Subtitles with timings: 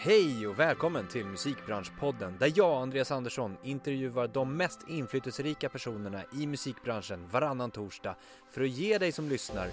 [0.00, 6.46] Hej och välkommen till Musikbranschpodden där jag, Andreas Andersson, intervjuar de mest inflytelserika personerna i
[6.46, 8.16] musikbranschen varannan torsdag
[8.50, 9.68] för att ge dig som lyssnar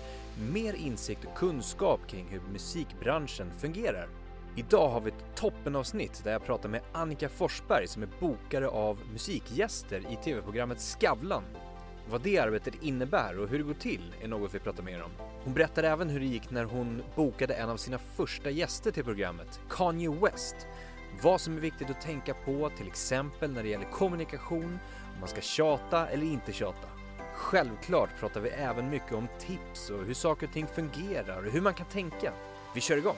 [0.53, 4.09] mer insikt och kunskap kring hur musikbranschen fungerar.
[4.55, 8.99] Idag har vi ett toppenavsnitt där jag pratar med Annika Forsberg som är bokare av
[9.11, 11.43] musikgäster i tv-programmet Skavlan.
[12.09, 15.11] Vad det arbetet innebär och hur det går till är något vi pratar mer om.
[15.43, 19.03] Hon berättar även hur det gick när hon bokade en av sina första gäster till
[19.03, 20.55] programmet, Kanye West.
[21.21, 24.79] Vad som är viktigt att tänka på, till exempel när det gäller kommunikation,
[25.13, 26.87] om man ska tjata eller inte tjata.
[27.35, 31.61] Självklart pratar vi även mycket om tips och hur saker och ting fungerar och hur
[31.61, 32.33] man kan tänka.
[32.75, 33.17] Vi kör igång!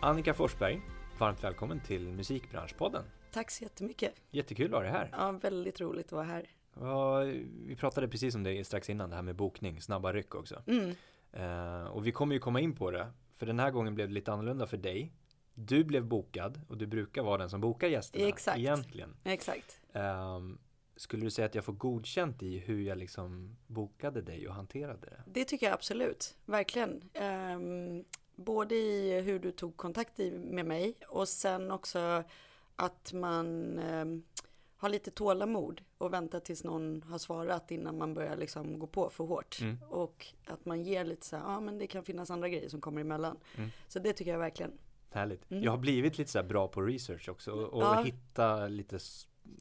[0.00, 0.80] Annika Forsberg,
[1.18, 3.02] varmt välkommen till Musikbranschpodden.
[3.36, 4.14] Tack så jättemycket.
[4.30, 5.08] Jättekul att ha dig här.
[5.12, 6.50] Ja, väldigt roligt att vara här.
[6.74, 7.20] Ja,
[7.66, 10.62] vi pratade precis om det strax innan, det här med bokning, snabba ryck också.
[10.66, 10.94] Mm.
[11.32, 14.14] Eh, och vi kommer ju komma in på det, för den här gången blev det
[14.14, 15.12] lite annorlunda för dig.
[15.54, 18.58] Du blev bokad och du brukar vara den som bokar gästerna Exakt.
[18.58, 19.16] egentligen.
[19.24, 19.80] Exakt.
[19.92, 20.58] Ehm,
[20.96, 25.06] skulle du säga att jag får godkänt i hur jag liksom bokade dig och hanterade
[25.06, 25.22] det?
[25.26, 27.10] Det tycker jag absolut, verkligen.
[27.14, 28.04] Ehm,
[28.36, 32.24] både i hur du tog kontakt med mig och sen också
[32.76, 34.22] att man ehm,
[34.76, 39.10] har lite tålamod och väntar tills någon har svarat innan man börjar liksom gå på
[39.10, 39.58] för hårt.
[39.60, 39.76] Mm.
[39.88, 42.80] Och att man ger lite så här, ja men det kan finnas andra grejer som
[42.80, 43.36] kommer emellan.
[43.56, 43.70] Mm.
[43.88, 44.72] Så det tycker jag verkligen.
[45.10, 45.50] Härligt.
[45.50, 45.62] Mm.
[45.62, 48.02] Jag har blivit lite så här bra på research också och, och Ja.
[48.02, 48.98] hitta lite,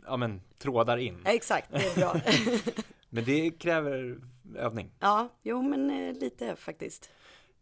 [0.06, 1.22] ja men trådar in.
[1.26, 2.16] Exakt, det är bra.
[3.10, 4.20] Men det kräver
[4.56, 4.92] övning.
[5.00, 7.10] ja, jo men eh, lite faktiskt.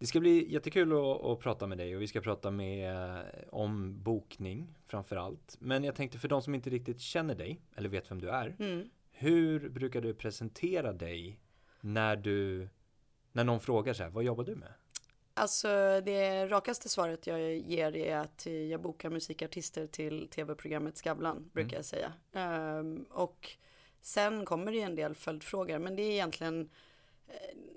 [0.03, 3.25] Det ska bli jättekul att, att prata med dig och vi ska prata med, eh,
[3.49, 5.55] om bokning framför allt.
[5.59, 8.55] Men jag tänkte för de som inte riktigt känner dig eller vet vem du är.
[8.59, 8.89] Mm.
[9.11, 11.39] Hur brukar du presentera dig
[11.81, 12.69] när du,
[13.31, 14.73] när någon frågar så här, vad jobbar du med?
[15.33, 15.67] Alltså
[16.05, 21.85] det rakaste svaret jag ger är att jag bokar musikartister till tv-programmet Skavlan, brukar jag
[21.85, 22.13] säga.
[22.33, 23.49] Ehm, och
[24.01, 26.69] sen kommer det en del följdfrågor, men det är egentligen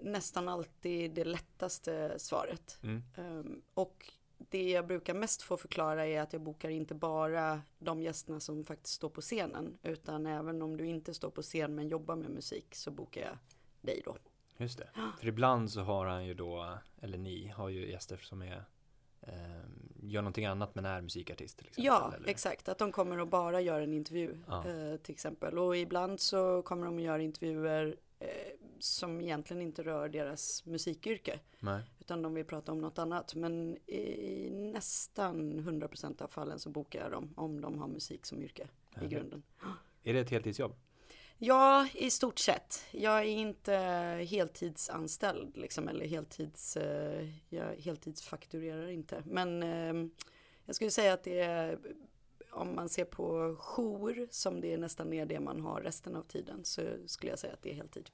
[0.03, 2.79] nästan alltid det lättaste svaret.
[2.83, 3.03] Mm.
[3.17, 8.03] Ehm, och det jag brukar mest få förklara är att jag bokar inte bara de
[8.03, 11.89] gästerna som faktiskt står på scenen, utan även om du inte står på scen men
[11.89, 13.39] jobbar med musik så bokar jag
[13.81, 14.17] dig då.
[14.59, 14.89] Just det.
[15.21, 18.65] För ibland så har han ju då, eller ni har ju gäster som är,
[19.21, 19.33] eh,
[20.03, 21.85] gör någonting annat men är musikartist till exempel.
[21.85, 22.29] Ja, eller?
[22.29, 22.69] exakt.
[22.69, 24.69] Att de kommer att bara göra en intervju Ja.
[24.69, 25.59] eh, till exempel.
[25.59, 28.29] Och ibland så kommer de att göra intervjuer eh,
[28.78, 31.41] som egentligen inte rör deras musikyrke.
[31.60, 31.82] Nej.
[32.00, 33.34] Utan de vill prata om något annat.
[33.34, 38.42] Men i nästan 100% av fallen så bokar jag dem om de har musik som
[38.42, 39.10] yrke i Härligt.
[39.10, 39.42] grunden.
[40.03, 40.75] Är det ett heltidsjobb?
[41.38, 42.84] Ja, i stort sett.
[42.91, 43.72] Jag är inte
[44.28, 49.22] heltidsanställd liksom, eller heltids, eh, jag heltidsfakturerar inte.
[49.26, 50.10] Men eh,
[50.64, 51.78] jag skulle säga att det är,
[52.50, 56.22] om man ser på jour, som det är nästan är det man har resten av
[56.22, 58.10] tiden, så skulle jag säga att det är heltid.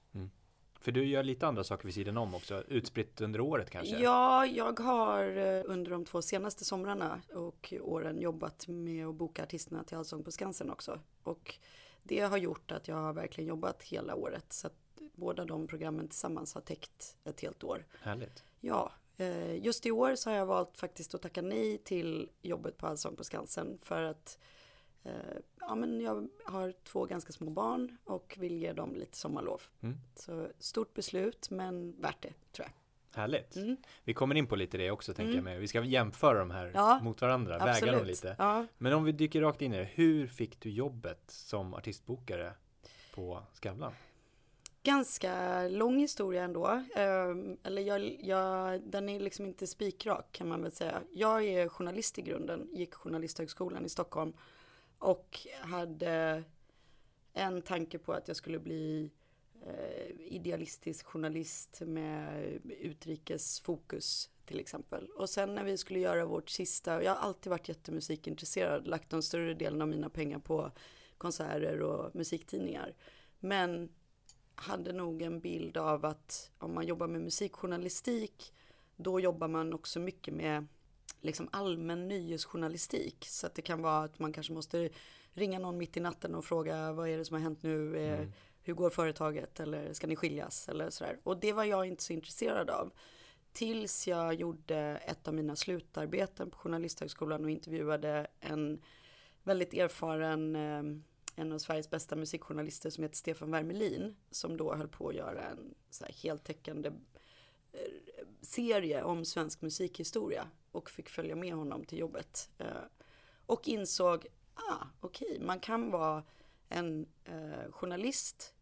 [0.82, 3.98] För du gör lite andra saker vid sidan om också, utspritt under året kanske?
[3.98, 9.42] Ja, jag har eh, under de två senaste somrarna och åren jobbat med att boka
[9.42, 11.00] artisterna till Allsång på Skansen också.
[11.22, 11.54] Och
[12.02, 14.52] det har gjort att jag har verkligen jobbat hela året.
[14.52, 14.76] Så att
[15.14, 17.86] båda de programmen tillsammans har täckt ett helt år.
[18.00, 18.44] Härligt.
[18.60, 22.78] Ja, eh, just i år så har jag valt faktiskt att tacka nej till jobbet
[22.78, 24.38] på Allsång på Skansen för att
[25.60, 29.62] ja, men jag har två ganska små barn och vill ge dem lite sommarlov.
[29.80, 29.96] Mm.
[30.14, 32.72] Så stort beslut men värt det tror jag.
[33.20, 33.56] Härligt.
[33.56, 33.76] Mm.
[34.04, 35.36] Vi kommer in på lite det också tänker Mm.
[35.36, 35.60] jag med.
[35.60, 38.36] Vi ska jämföra de här Ja, mot varandra, väga dem lite.
[38.38, 42.52] Ja, Men om vi dyker rakt in i det, hur fick du jobbet som artistbokare
[43.14, 43.92] på Skavlan?
[44.84, 46.82] ganska lång historia ändå.
[46.96, 51.02] Ehm, eller jag, jag, den är liksom inte spikrak kan man väl säga.
[51.12, 54.32] Jag är journalist i grunden, gick Journalisthögskolan i Stockholm
[55.02, 56.44] och hade
[57.32, 59.10] en tanke på att jag skulle bli
[59.66, 65.06] eh, idealistisk journalist med utrikesfokus till exempel.
[65.06, 69.22] Och sen när vi skulle göra vårt sista, jag har alltid varit jättemusikintresserad, lagt den
[69.22, 70.70] större delen av mina pengar på
[71.18, 72.94] konserter och musiktidningar.
[73.40, 73.88] Men
[74.54, 78.52] hade nog en bild av att om man jobbar med musikjournalistik,
[78.96, 80.66] då jobbar man också mycket med
[81.22, 83.26] liksom allmän nyhetsjournalistik.
[83.28, 84.90] Så att det kan vara att man kanske måste
[85.32, 87.96] ringa någon mitt i natten och fråga vad är det som har hänt nu?
[87.96, 88.32] Eh, Mm.
[88.64, 89.60] Hur går företaget?
[89.60, 90.68] Eller ska ni skiljas?
[90.68, 91.18] Eller sådär.
[91.22, 92.92] Och det var jag inte så intresserad av.
[93.52, 94.76] Tills jag gjorde
[95.06, 98.82] ett av mina slutarbeten på Journalisthögskolan och intervjuade en
[99.42, 100.82] väldigt erfaren, eh,
[101.36, 105.42] en av Sveriges bästa musikjournalister som heter Stefan Wermelin, som då höll på att göra
[105.42, 106.90] en så heltäckande
[108.42, 112.50] serie om svensk musikhistoria och fick följa med honom till jobbet.
[112.58, 112.66] Eh,
[113.46, 116.24] och insåg, ah, okej, okay, man kan vara
[116.68, 118.54] en eh, journalist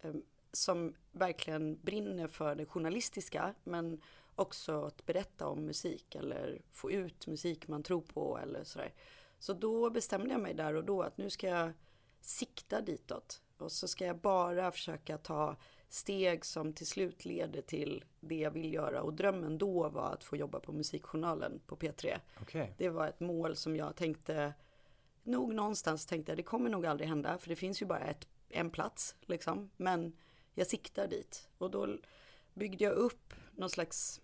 [0.00, 0.14] eh,
[0.52, 4.00] som verkligen brinner för det journalistiska, men
[4.34, 8.94] också att berätta om musik eller få ut musik man tror på eller sådär.
[9.38, 11.72] Så då bestämde jag mig där och då att nu ska jag
[12.20, 15.56] sikta ditåt och så ska jag bara försöka ta
[15.92, 19.02] steg som till slut leder till det jag vill göra.
[19.02, 22.18] Och drömmen då var att få jobba på Musikjournalen på P3.
[22.42, 22.68] Okay.
[22.78, 24.54] Det var ett mål som jag tänkte,
[25.22, 28.28] nog någonstans tänkte jag, det kommer nog aldrig hända, för det finns ju bara ett,
[28.48, 29.70] en plats liksom.
[29.76, 30.16] Men
[30.54, 31.48] jag siktar dit.
[31.58, 31.96] Och då
[32.54, 34.20] byggde jag upp någon slags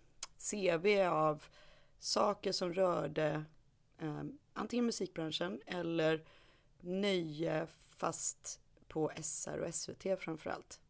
[0.51, 1.45] CV av
[1.99, 3.45] saker som rörde
[3.99, 4.23] eh,
[4.53, 6.25] antingen musikbranschen eller
[6.81, 7.67] nöje
[7.97, 10.81] fast på SR och SVT framförallt.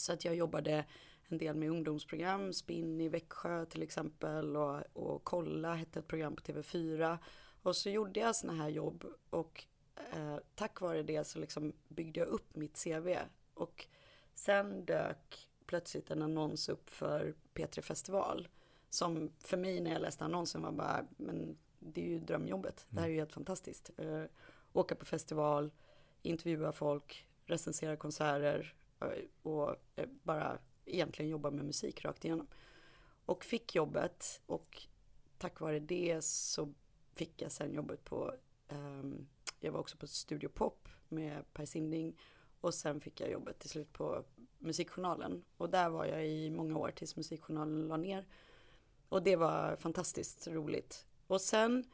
[0.00, 0.84] Så att jag jobbade
[1.28, 6.36] en del med ungdomsprogram, Spinn i Växjö till exempel och, och Kolla hette ett program
[6.36, 7.18] på TV4.
[7.62, 9.64] Och så gjorde jag sådana här jobb och
[10.12, 13.16] eh, tack vare det så liksom byggde jag upp mitt CV.
[13.54, 13.86] Och
[14.34, 18.48] sen dök plötsligt en annons upp för P3 Festival.
[18.90, 22.86] Som för mig när jag läste annonsen var bara, men det är ju drömjobbet.
[22.88, 23.90] Det här är ju helt fantastiskt.
[23.96, 24.24] Eh,
[24.72, 25.70] åka på festival,
[26.22, 28.74] intervjua folk, recensera konserter,
[29.42, 32.46] och eh, bara egentligen jobba med musik rakt igenom.
[33.26, 34.82] Och fick jobbet och
[35.38, 36.72] tack vare det så
[37.14, 38.34] fick jag sen jobbet på,
[38.68, 39.28] um,
[39.60, 42.16] jag var också på Studio Pop med Per Sinding
[42.60, 44.24] och sen fick jag jobbet till slut på
[44.58, 45.44] Musikjournalen.
[45.56, 48.26] Och där var jag i många år tills Musikjournalen la ner.
[49.08, 51.06] Och det var fantastiskt roligt.
[51.26, 51.84] Och sen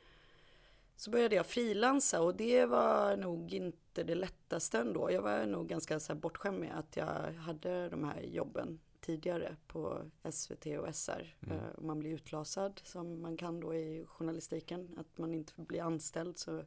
[0.96, 5.10] så började jag frilansa och det var nog inte det lättaste ändå.
[5.10, 9.56] Jag var nog ganska så här bortskämd med att jag hade de här jobben tidigare
[9.66, 11.36] på SVT och SR.
[11.46, 11.58] Mm.
[11.58, 14.98] Uh, man blir utlasad som man kan då i journalistiken.
[14.98, 16.62] Att man inte blir anställd så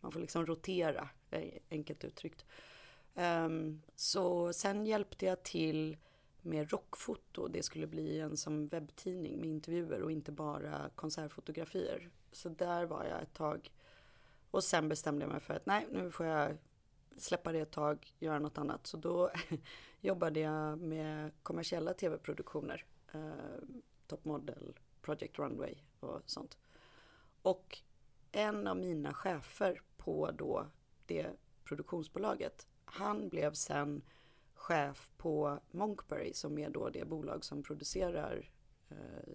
[0.00, 2.44] man får liksom rotera, eh, enkelt uttryckt.
[3.14, 5.96] Um, så sen hjälpte jag till
[6.42, 7.48] med rockfoto.
[7.48, 12.10] Det skulle bli en som webbtidning med intervjuer och inte bara konsertfotografier.
[12.36, 13.70] Så där var jag ett tag.
[14.50, 16.56] Och sen bestämde jag mig för att nej, nu får jag
[17.16, 18.86] släppa det ett tag, göra något annat.
[18.86, 19.30] Så då
[20.00, 22.84] jobbade jag med kommersiella tv-produktioner.
[23.12, 23.30] Eh,
[24.06, 26.58] Top Model, Project Runway och sånt.
[27.42, 27.78] Och
[28.32, 30.66] en av mina chefer på då
[31.06, 31.30] det
[31.64, 34.02] produktionsbolaget, han blev sen
[34.54, 38.50] chef på Monkberry som är då det bolag som producerar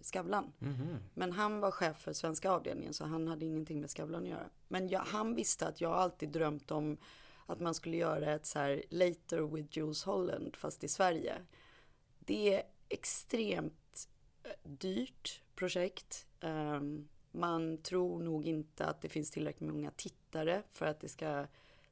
[0.02, 0.52] Skavlan.
[0.60, 0.96] Mm -hmm.
[1.14, 4.50] Men han var chef för svenska avdelningen så han hade ingenting med Skavlan att göra.
[4.68, 6.96] Men jag, han visste att jag alltid drömt om
[7.46, 11.34] att man skulle göra ett så här Later with Jules Holland fast i Sverige.
[12.18, 14.08] Det är extremt
[14.42, 16.26] eh, dyrt projekt.
[16.40, 21.46] Um, man tror nog inte att det finns tillräckligt många tittare för att det ska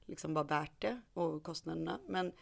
[0.06, 2.00] liksom vara värt det och kostnaderna.
[2.06, 2.32] Men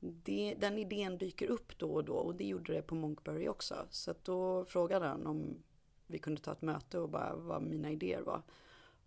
[0.00, 3.86] det, den idén dyker upp då och då och det gjorde det på Monkberry också.
[3.90, 5.62] Så att då frågade han om
[6.06, 8.42] vi kunde ta ett möte och bara vad mina idéer var.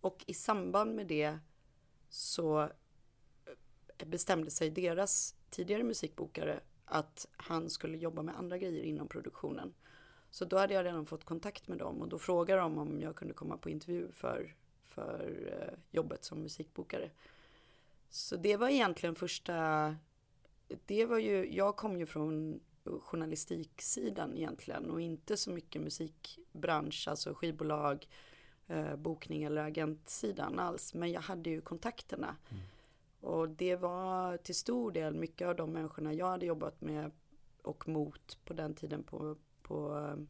[0.01, 1.39] Och i samband med det
[2.09, 9.07] så eh, bestämde sig deras tidigare musikbokare att han skulle jobba med andra grejer inom
[9.07, 9.73] produktionen.
[10.31, 13.15] Så då hade jag redan fått kontakt med dem och då frågade de om jag
[13.15, 17.09] kunde komma på intervju för, för eh, jobbet som musikbokare.
[18.09, 19.95] Så det var egentligen första
[20.85, 27.33] det var ju, jag kom ju från journalistiksidan egentligen och inte så mycket musikbransch, alltså
[27.33, 28.07] skivbolag,
[28.67, 30.93] eh, bokning eller agentsidan alls.
[30.93, 32.35] Men jag hade ju kontakterna.
[32.49, 32.63] Mm.
[33.21, 37.11] Och det var till stor del mycket av de människorna jag hade jobbat med
[37.61, 40.29] och mot på den tiden på, på um,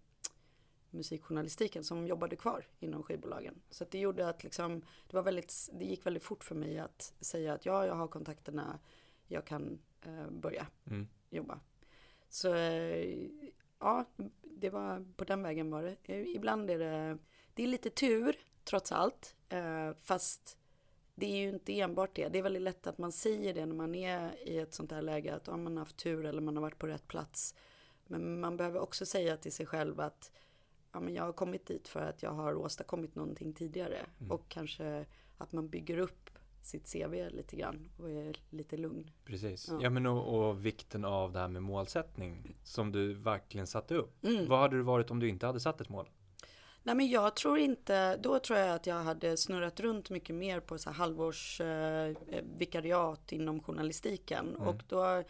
[0.89, 3.61] musikjournalistiken som jobbade kvar inom skivbolagen.
[3.69, 7.13] Så det gjorde att liksom, det, var väldigt, det gick väldigt fort för mig att
[7.19, 8.79] säga att ja, jag har kontakterna,
[9.27, 9.79] jag kan eh,
[10.29, 11.07] börja mm.
[11.29, 11.59] jobba.
[12.29, 13.27] Så eh,
[13.79, 14.05] ja,
[14.41, 15.97] det var på den vägen var det.
[16.03, 17.17] Eh, ibland är det,
[17.53, 19.35] det är lite tur trots allt.
[19.49, 20.57] Eh, fast
[21.15, 22.29] det är ju inte enbart det.
[22.29, 25.01] Det är väldigt lätt att man säger det när man är i ett sånt här
[25.01, 27.55] läge att ja, man har haft tur eller man har varit på rätt plats.
[28.07, 30.31] Men man behöver också säga till sig själv att
[30.91, 34.05] ja, men jag har kommit dit för att jag har åstadkommit någonting tidigare.
[34.19, 34.31] Mm.
[34.31, 35.05] Och kanske
[35.37, 36.29] att man bygger upp
[36.61, 39.11] sitt CV lite grann och är lite lugn.
[39.25, 39.67] Precis.
[39.67, 43.95] Ja, ja men och, och, vikten av det här med målsättning som du verkligen satte
[43.95, 44.25] upp.
[44.25, 44.47] Mm.
[44.47, 46.09] Vad hade det varit om du inte hade satt ett mål?
[46.83, 50.59] Nej men jag tror inte, då tror jag att jag hade snurrat runt mycket mer
[50.59, 52.15] på så halvårs eh,
[52.57, 54.67] vikariat inom journalistiken mm.
[54.67, 55.23] och då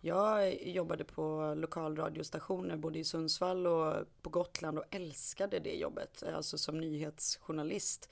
[0.00, 6.58] Jag jobbade på lokalradiostationer både i Sundsvall och på Gotland och älskade det jobbet, alltså
[6.58, 8.10] som nyhetsjournalist.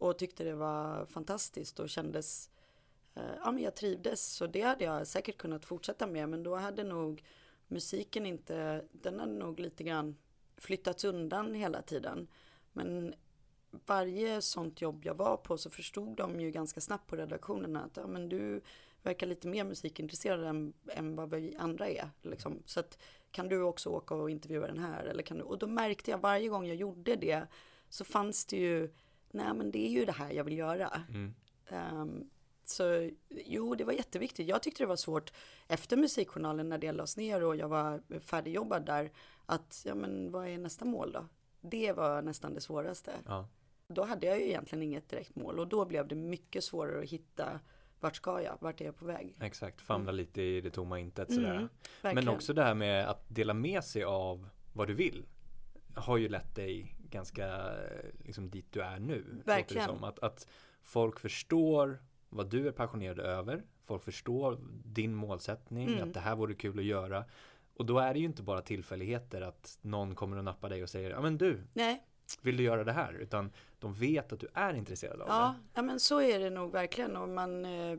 [0.00, 2.50] Och tyckte det var fantastiskt och kändes,
[3.14, 4.26] eh, ja men jag trivdes.
[4.26, 7.24] Så det hade jag säkert kunnat fortsätta med, men då hade nog
[7.68, 10.16] musiken inte, den hade nog lite grann
[10.56, 12.28] flyttats undan hela tiden.
[12.72, 13.14] Men
[13.86, 17.96] varje sånt jobb jag var på så förstod de ju ganska snabbt på redaktionerna att
[17.96, 18.60] ja, men du
[19.02, 22.10] verkar lite mer musikintresserad än, än vad vi andra är.
[22.22, 22.62] Liksom.
[22.64, 22.98] Så att,
[23.30, 25.04] kan du också åka och intervjua den här?
[25.04, 25.42] Eller kan du?
[25.42, 27.46] Och då märkte jag varje gång jag gjorde det
[27.88, 28.90] så fanns det ju,
[29.30, 31.02] nej men det är ju det här jag vill göra.
[31.08, 31.34] Mm.
[31.70, 32.30] Um,
[32.64, 34.48] så jo, det var jätteviktigt.
[34.48, 35.32] Jag tyckte det var svårt
[35.68, 39.10] efter musikjournalen när det lades ner och jag var färdigjobbad där.
[39.46, 41.26] Att, ja men vad är nästa mål då?
[41.60, 43.12] Det var nästan det svåraste.
[43.26, 43.48] Ja.
[43.86, 47.10] Då hade jag ju egentligen inget direkt mål och då blev det mycket svårare att
[47.10, 47.60] hitta
[48.00, 49.36] vart ska jag, vart är jag på väg?
[49.40, 50.16] Exakt, famla mm.
[50.16, 51.56] lite i det tomma intet sådär.
[52.02, 55.24] Mm, Men också det här med att dela med sig av vad du vill
[55.94, 57.72] har ju lett dig ganska
[58.24, 59.24] liksom dit du är nu.
[59.44, 59.88] Verkligen.
[59.88, 60.04] Som.
[60.04, 60.46] Att, att
[60.82, 61.98] folk förstår
[62.28, 63.62] vad du är passionerad över.
[63.84, 66.08] Folk förstår din målsättning, mm.
[66.08, 67.24] att det här vore kul att göra.
[67.74, 70.88] Och då är det ju inte bara tillfälligheter att någon kommer och nappar dig och
[70.88, 72.02] säger ja men du, Nej.
[72.42, 73.12] vill du göra det här?
[73.12, 75.70] Utan de vet att du är intresserad av ja, det.
[75.74, 77.98] Ja men så är det nog verkligen och man eh,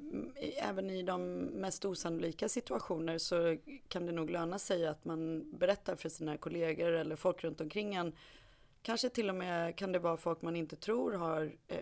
[0.57, 5.95] även i de mest osannolika situationer så kan det nog löna sig att man berättar
[5.95, 8.13] för sina kollegor eller folk runt omkring en.
[8.81, 11.77] Kanske till och med kan det vara folk man inte tror har eh,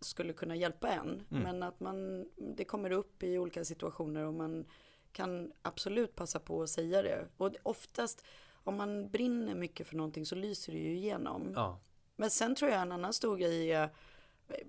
[0.00, 1.22] skulle kunna hjälpa en.
[1.30, 1.42] Mm.
[1.42, 4.66] Men att man, det kommer upp i olika situationer och man
[5.12, 7.28] kan absolut passa på att säga det.
[7.36, 8.24] Och oftast
[8.64, 11.52] om man brinner mycket för någonting så lyser det ju igenom.
[11.54, 11.80] Ja.
[12.16, 13.90] Men sen tror jag en annan stor grej är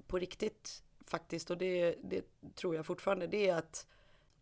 [0.08, 3.88] på riktigt faktiskt och det, det tror jag fortfarande det är att,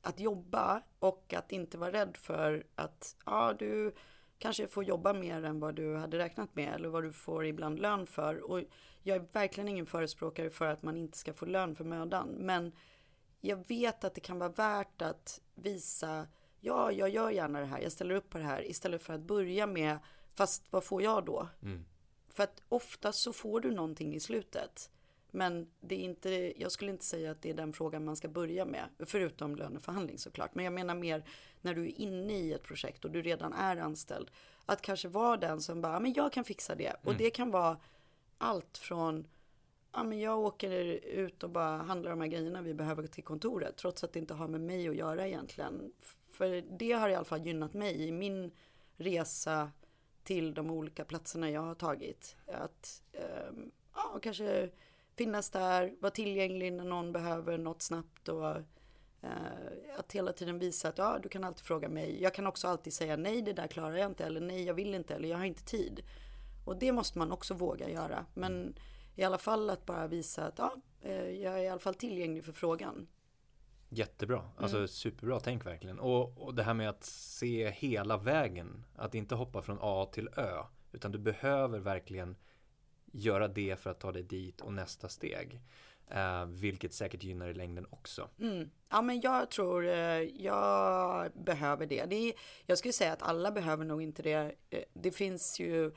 [0.01, 3.93] att jobba och att inte vara rädd för att ja du
[4.37, 7.79] kanske får jobba mer än vad du hade räknat med eller vad du får ibland
[7.79, 8.51] lön för.
[8.51, 8.61] Och
[9.03, 12.29] jag är verkligen ingen förespråkare för att man inte ska få lön för mödan.
[12.29, 12.71] Men
[13.41, 16.27] jag vet att det kan vara värt att visa,
[16.59, 19.21] ja, jag gör gärna det här, jag ställer upp på det här, istället för att
[19.21, 19.97] börja med,
[20.33, 21.47] fast vad får jag då?
[21.61, 21.85] Mm.
[22.29, 24.91] För att oftast så får du någonting i slutet.
[25.35, 28.27] Men det är inte, jag skulle inte säga att det är den frågan man ska
[28.27, 30.55] börja med, förutom löneförhandling såklart.
[30.55, 31.23] Men jag menar mer
[31.61, 34.31] när du är inne i ett projekt och du redan är anställd.
[34.65, 36.87] Att kanske vara den som bara, men jag kan fixa det.
[36.87, 36.99] Mm.
[37.03, 37.77] Och det kan vara
[38.37, 39.27] allt från
[39.91, 40.71] ja, men jag åker
[41.05, 43.77] ut och bara handlar de här grejerna vi behöver till kontoret.
[43.77, 45.93] Trots att det inte har med mig att göra egentligen.
[46.31, 48.51] För det har i alla fall gynnat mig i min
[48.97, 49.71] resa
[50.23, 52.35] till de olika platserna jag har tagit.
[52.47, 53.03] Att
[53.49, 54.69] um, ja, kanske
[55.15, 58.55] finnas där, vara tillgänglig när någon behöver något snabbt och
[59.23, 59.29] uh,
[59.97, 62.21] att hela tiden visa att ja, du kan alltid fråga mig.
[62.21, 64.95] Jag kan också alltid säga nej, det där klarar jag inte eller nej, jag vill
[64.95, 66.01] inte eller jag har inte tid.
[66.65, 68.25] Och det måste man också våga göra.
[68.33, 68.75] Men
[69.15, 72.45] i alla fall att bara visa att ja, eh, jag är i alla fall tillgänglig
[72.45, 73.07] för frågan.
[73.89, 74.87] Jättebra, alltså mm.
[74.87, 75.99] superbra tänk verkligen.
[75.99, 80.29] Och, och det här med att se hela vägen, att inte hoppa från A till
[80.35, 82.35] Ö, utan du behöver verkligen
[83.15, 85.61] göra det för att ta dig dit och nästa steg.
[86.07, 88.29] Eh, vilket säkert gynnar i längden också.
[88.39, 88.69] Mm.
[88.89, 92.05] Ja men jag tror eh, jag behöver det.
[92.05, 92.33] det är,
[92.65, 94.55] jag skulle säga att alla behöver nog inte det.
[94.69, 95.91] Eh, det finns ju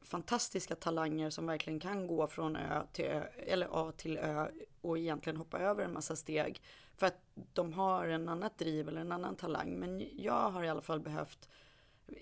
[0.00, 4.48] fantastiska talanger som verkligen kan gå från ö till ö, eller A till Ö
[4.80, 6.62] och egentligen hoppa över en massa steg.
[6.96, 7.20] För att
[7.52, 9.70] de har en annat driv eller en annan talang.
[9.70, 11.48] Men jag har i alla fall behövt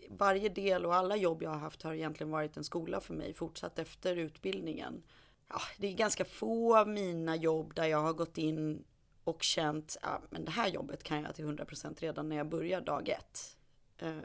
[0.08, 3.34] varje del och alla jobb jag har haft har egentligen varit en skola för mig
[3.34, 5.02] fortsatt efter utbildningen.
[5.48, 8.84] Ja, det är ganska få av mina jobb där jag har gått in
[9.24, 12.80] och känt ja, men det här jobbet kan jag till 100% redan när jag börjar
[12.80, 13.56] dag ett.
[13.98, 14.18] Eh,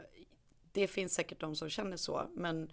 [0.72, 2.70] det finns säkert de som känner så, men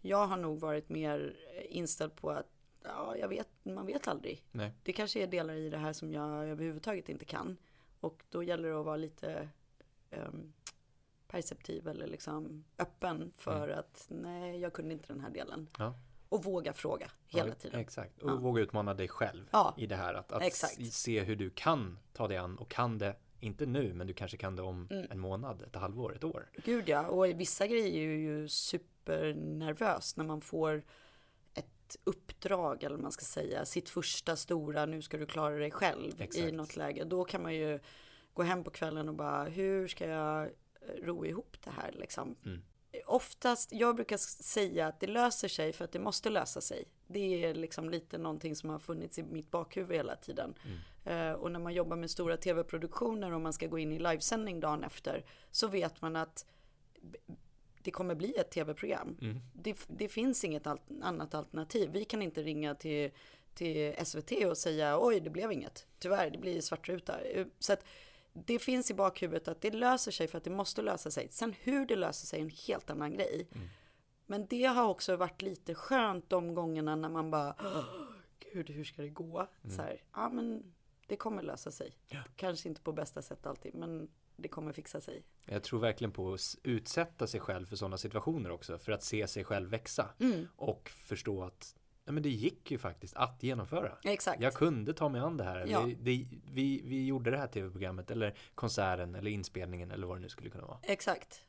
[0.00, 1.36] jag har nog varit mer
[1.68, 4.44] inställd på att ja, jag vet, man vet aldrig.
[4.50, 4.72] Nej.
[4.82, 7.56] Det kanske är delar i det här som jag överhuvudtaget inte kan.
[8.00, 9.48] Och då gäller det att vara lite
[10.10, 10.52] um,
[11.32, 13.78] perceptiv eller liksom öppen för mm.
[13.78, 15.68] att nej, jag kunde inte den här delen.
[15.78, 15.94] Ja.
[16.28, 17.80] Och våga fråga hela ja, tiden.
[17.80, 18.36] Exakt, och ja.
[18.36, 20.14] våga utmana dig själv i det här.
[20.14, 20.52] Att, att
[20.92, 24.36] se hur du kan ta dig an och kan det inte nu, men du kanske
[24.36, 25.06] kan det om mm.
[25.10, 26.50] en månad, ett halvår, ett år.
[26.64, 30.84] Gud ja, och vissa grejer är ju supernervös när man får
[31.54, 36.12] ett uppdrag, eller man ska säga, sitt första stora, nu ska du klara dig själv
[36.18, 36.46] Exakt.
[36.46, 37.04] i något läge.
[37.04, 37.80] Då kan man ju
[38.34, 40.50] gå hem på kvällen och bara, hur ska jag
[41.02, 42.36] ro ihop det här liksom?
[42.44, 42.62] Mm.
[43.06, 46.84] oftast, jag brukar säga att det löser sig för att det måste lösa sig.
[47.06, 50.54] Det är liksom lite någonting som har funnits i mitt bakhuvud hela tiden.
[50.64, 50.78] Mm.
[51.06, 54.60] Uh, och när man jobbar med stora tv-produktioner och man ska gå in i livesändning
[54.60, 56.46] dagen efter så vet man att
[57.82, 59.16] det kommer bli ett tv-program.
[59.20, 59.40] Mm.
[59.52, 61.90] Det, det, finns inget al annat alternativ.
[61.92, 63.10] Vi kan inte ringa till,
[63.54, 65.86] till SVT och säga oj, det blev inget.
[65.98, 67.18] Tyvärr, det blir svartruta.
[67.58, 67.84] Så att
[68.32, 71.28] det finns i bakhuvudet att det löser sig för att det måste lösa sig.
[71.30, 73.48] Sen hur det löser sig är en helt annan grej.
[73.52, 73.68] Mm.
[74.26, 77.56] Men det har också varit lite skönt de gångerna när man bara,
[78.52, 79.48] gud hur ska det gå?
[79.62, 79.76] Mm.
[79.76, 80.72] Så här, ja men
[81.06, 81.96] det kommer lösa sig.
[82.08, 82.22] Ja.
[82.36, 85.22] Kanske inte på bästa sätt alltid, men det kommer fixa sig.
[85.44, 89.28] Jag tror verkligen på att utsätta sig själv för sådana situationer också, för att se
[89.28, 90.48] sig själv växa mm.
[90.56, 93.92] och förstå att Nej, men det gick ju faktiskt att genomföra.
[94.04, 94.42] Exakt.
[94.42, 95.66] Jag kunde ta mig an det här.
[95.66, 95.82] Ja.
[95.82, 100.20] Vi, det, vi, vi gjorde det här tv-programmet eller konserten eller inspelningen eller vad det
[100.20, 100.78] nu skulle kunna vara.
[100.82, 101.44] Exakt.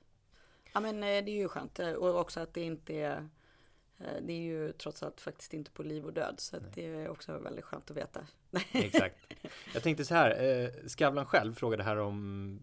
[0.74, 3.29] Ja men eh, det är ju skönt eh, och också att det inte är
[4.00, 7.10] eh, det är ju trots allt faktiskt inte på liv och död så det är
[7.10, 8.27] också väldigt skönt att veta.
[8.72, 9.15] Exakt.
[9.74, 12.60] Jag tänkte så här, Skavlan själv frågade här om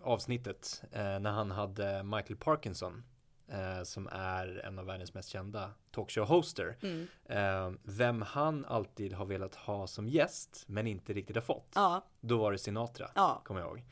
[0.00, 3.02] avsnittet när han hade Michael Parkinson
[3.50, 6.76] eh, som är en av världens mest kända talkshow-hoster.
[6.82, 7.06] Mm.
[7.24, 11.72] Eh, vem han alltid har velat ha som gäst men inte riktigt har fått.
[11.74, 12.04] Ja.
[12.20, 13.42] Då var det Sinatra, ja.
[13.44, 13.84] kommer jag ihåg.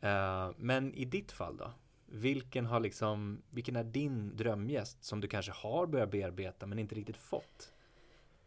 [0.00, 1.70] Eh, men i ditt fall då?
[2.06, 6.94] Vilken har liksom, vilken är din drömgäst som du kanske har börjat bearbeta men inte
[6.94, 7.72] riktigt fått?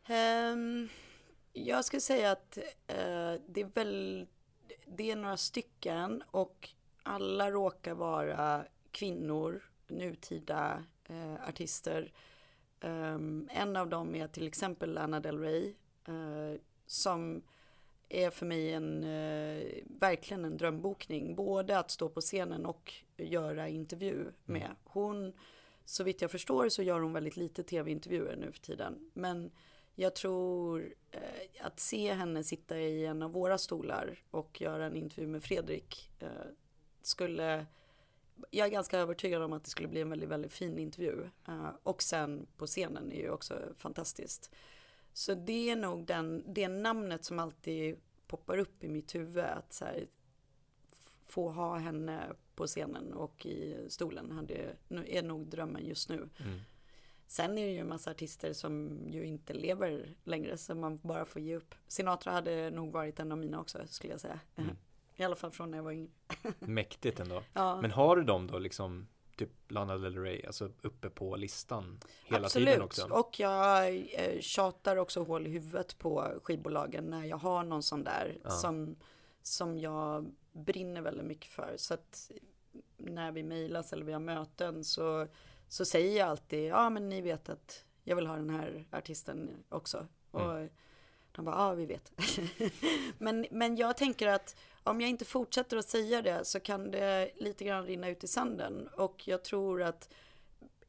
[0.10, 0.90] Um,
[1.54, 4.28] jag skulle säga att uh, det är väl,
[4.86, 6.70] det är några stycken och
[7.04, 12.12] alla råkar vara kvinnor nutida eh, artister.
[12.82, 15.74] Um, en av dem är till exempel Lana Del Rey.
[16.10, 17.44] Uh, som
[18.10, 21.36] är för mig en, uh, verkligen en drömbokning.
[21.36, 24.34] Både att stå på scenen och göra intervju mm.
[24.46, 24.76] med.
[24.84, 25.34] Hon,
[25.86, 29.12] så vitt jag förstår så gör hon väldigt lite tv-intervjuer nu för tiden.
[29.14, 29.52] Men
[29.96, 30.82] jag tror
[31.16, 35.44] uh, att se henne sitta i en av våra stolar och göra en intervju med
[35.44, 36.10] Fredrik
[37.02, 37.66] skulle
[38.52, 41.30] jag är ganska övertygad om att det skulle bli en väldigt, väldigt fin intervju.
[41.50, 44.52] Uh, och sen på scenen är ju också fantastiskt.
[45.14, 49.44] Så det är nog den, det namnet som alltid poppar upp i mitt huvud.
[49.44, 50.08] Att så här,
[51.22, 56.16] få ha henne på scenen och i stolen hade, är nog drömmen just nu.
[56.16, 56.60] Mm.
[57.28, 61.26] Sen är det ju en massa artister som ju inte lever längre så man bara
[61.26, 61.76] får ge upp.
[61.88, 64.40] Sinatra hade nog varit en av mina också skulle jag säga.
[64.56, 64.76] Mm.
[65.18, 66.12] I alla fall från när jag var yngre.
[66.60, 67.44] Mäktigt ändå.
[67.54, 67.82] Ja.
[67.82, 72.46] Men har du dem då liksom typ Lana Del Rey, alltså uppe på listan hela
[72.46, 72.68] Absolut.
[72.68, 73.02] tiden också?
[73.02, 77.84] Absolut, och jag eh, tjatar också hål i huvudet på skivbolagen när jag har någon
[77.84, 78.50] sån där ja.
[78.50, 78.96] som,
[79.42, 81.74] som jag brinner väldigt mycket för.
[81.78, 82.32] Så att
[82.98, 85.28] när vi mejlas eller vi har möten så,
[85.68, 89.50] så säger jag alltid, ja men ni vet att jag vill ha den här artisten
[89.70, 90.08] också.
[90.34, 90.48] Mm.
[90.48, 90.70] Och
[91.32, 92.12] de bara, ja vi vet.
[93.18, 94.56] men, men jag tänker att
[94.90, 98.28] om jag inte fortsätter att säga det så kan det lite grann rinna ut i
[98.28, 98.88] sanden.
[98.88, 100.10] Och jag tror att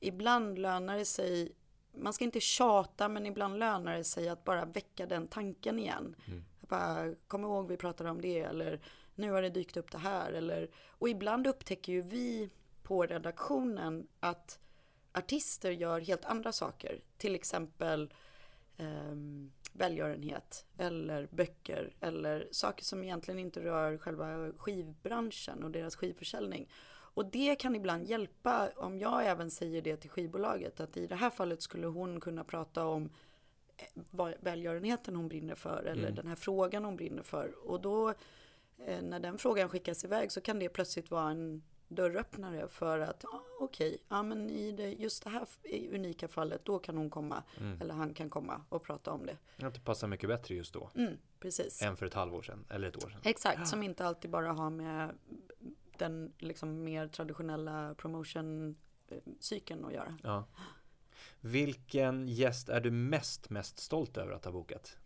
[0.01, 1.53] ibland lönar det sig,
[1.93, 6.17] man ska inte tjata men ibland lönar det sig att bara väcka den tanken igen.
[6.27, 6.45] Mm.
[6.61, 8.81] bara, kom ihåg vi pratade om det eller
[9.15, 10.33] nu har det dykt upp det här.
[10.33, 12.51] Eller, och ibland upptäcker ju vi
[12.83, 14.59] på redaktionen att
[15.13, 17.01] artister gör helt andra saker.
[17.17, 18.15] Till exempel
[18.77, 26.69] um, välgörenhet eller böcker eller saker som egentligen inte rör själva skivbranschen och deras skivförsäljning.
[26.91, 31.15] Och det kan ibland hjälpa om jag även säger det till skivbolaget att i det
[31.15, 33.11] här fallet skulle hon kunna prata om
[33.77, 36.15] eh, välgörenheten hon brinner för eller mm.
[36.15, 37.69] den här frågan hon brinner för.
[37.69, 38.09] Och då
[38.87, 43.25] eh, när den frågan skickas iväg så kan det plötsligt vara en dörröppnare för att
[43.25, 45.47] ah, okej, okay, ja, men i det, just det här
[45.93, 47.83] unika fallet då kan hon komma mm.
[47.83, 49.67] eller han kan komma och prata om det.
[49.67, 50.91] Att det passar mycket bättre just då.
[50.95, 51.83] Mm, precis.
[51.83, 53.21] Än för ett halvår sedan eller ett år sedan.
[53.25, 53.65] Exakt, ja.
[53.65, 55.15] som inte alltid bara har med
[55.99, 60.19] den liksom mer traditionella promotion-cykeln att göra.
[60.23, 60.45] Ja.
[61.41, 64.97] Vilken gäst är du mest, mest stolt över att ha bokat?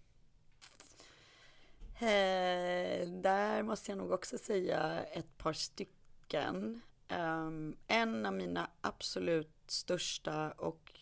[1.94, 6.01] Eh, där måste jag nog också säga ett par stycken
[6.32, 6.80] boken.
[7.08, 11.00] Um, en av mina absolut största och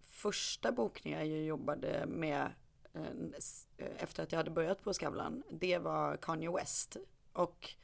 [0.00, 2.52] första bokningar jag jobbade med
[2.96, 3.06] uh,
[3.98, 6.96] efter att jag hade börjat på Skavlan, det var Kanye West.
[7.32, 7.74] Och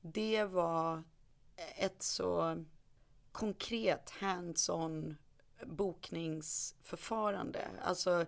[0.00, 1.02] det var
[1.76, 2.64] ett så
[3.32, 5.16] konkret hands-on
[5.62, 7.68] bokningsförfarande.
[7.82, 8.26] Alltså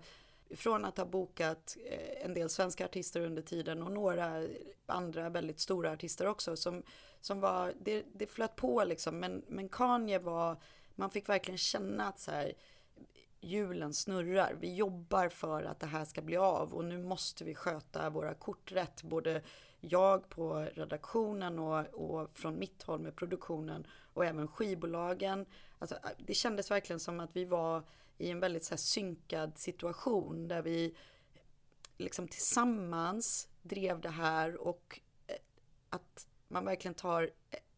[0.56, 4.46] från att ha bokat eh, en del svenska artister under tiden och några
[4.86, 6.82] andra väldigt stora artister också som,
[7.20, 10.56] som var, det, det flöt på liksom, men, men Kanye var,
[10.94, 12.52] man fick verkligen känna att så här,
[13.40, 14.56] hjulen snurrar.
[14.60, 18.34] Vi jobbar för att det här ska bli av och nu måste vi sköta våra
[18.34, 19.02] kort rätt.
[19.02, 19.42] Både
[19.80, 25.46] jag på redaktionen och, och från mitt håll med produktionen och även skivbolagen.
[25.79, 27.83] Alltså, det kändes verkligen som att vi var
[28.18, 30.94] i en väldigt så här, synkad situation där vi
[31.96, 35.37] liksom tillsammans drev det här och eh,
[35.90, 37.31] att man verkligen tar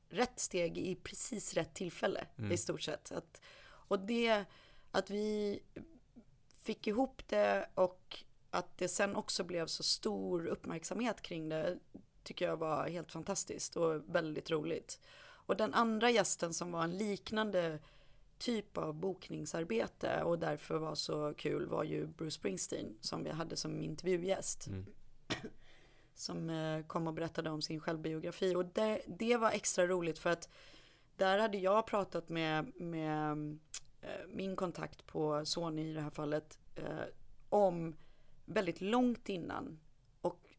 [0.09, 2.53] rätt steg i precis rätt tillfälle mm.
[2.53, 3.13] i stort sett.
[3.13, 4.45] Att, och det,
[4.91, 5.61] att vi
[6.63, 11.79] fick ihop det och att det sen också blev så stor uppmärksamhet kring det
[12.23, 15.01] tycker jag var helt fantastiskt och väldigt roligt.
[15.47, 17.79] Och den andra gästen som var en liknande
[18.39, 23.57] typ av bokningsarbete och därför var så kul var ju Bruce Springsteen som vi hade
[23.57, 24.67] som intervjugäst.
[24.67, 24.87] Mm.
[26.17, 30.31] Som eh, kom och berättade om sin självbiografi och det, det var extra roligt för
[30.31, 30.49] att
[31.17, 33.59] där hade jag pratat med, med
[34.01, 37.05] eh, min kontakt på Sony i det här fallet eh,
[37.49, 37.97] om
[38.45, 39.81] väldigt långt innan
[40.21, 40.55] och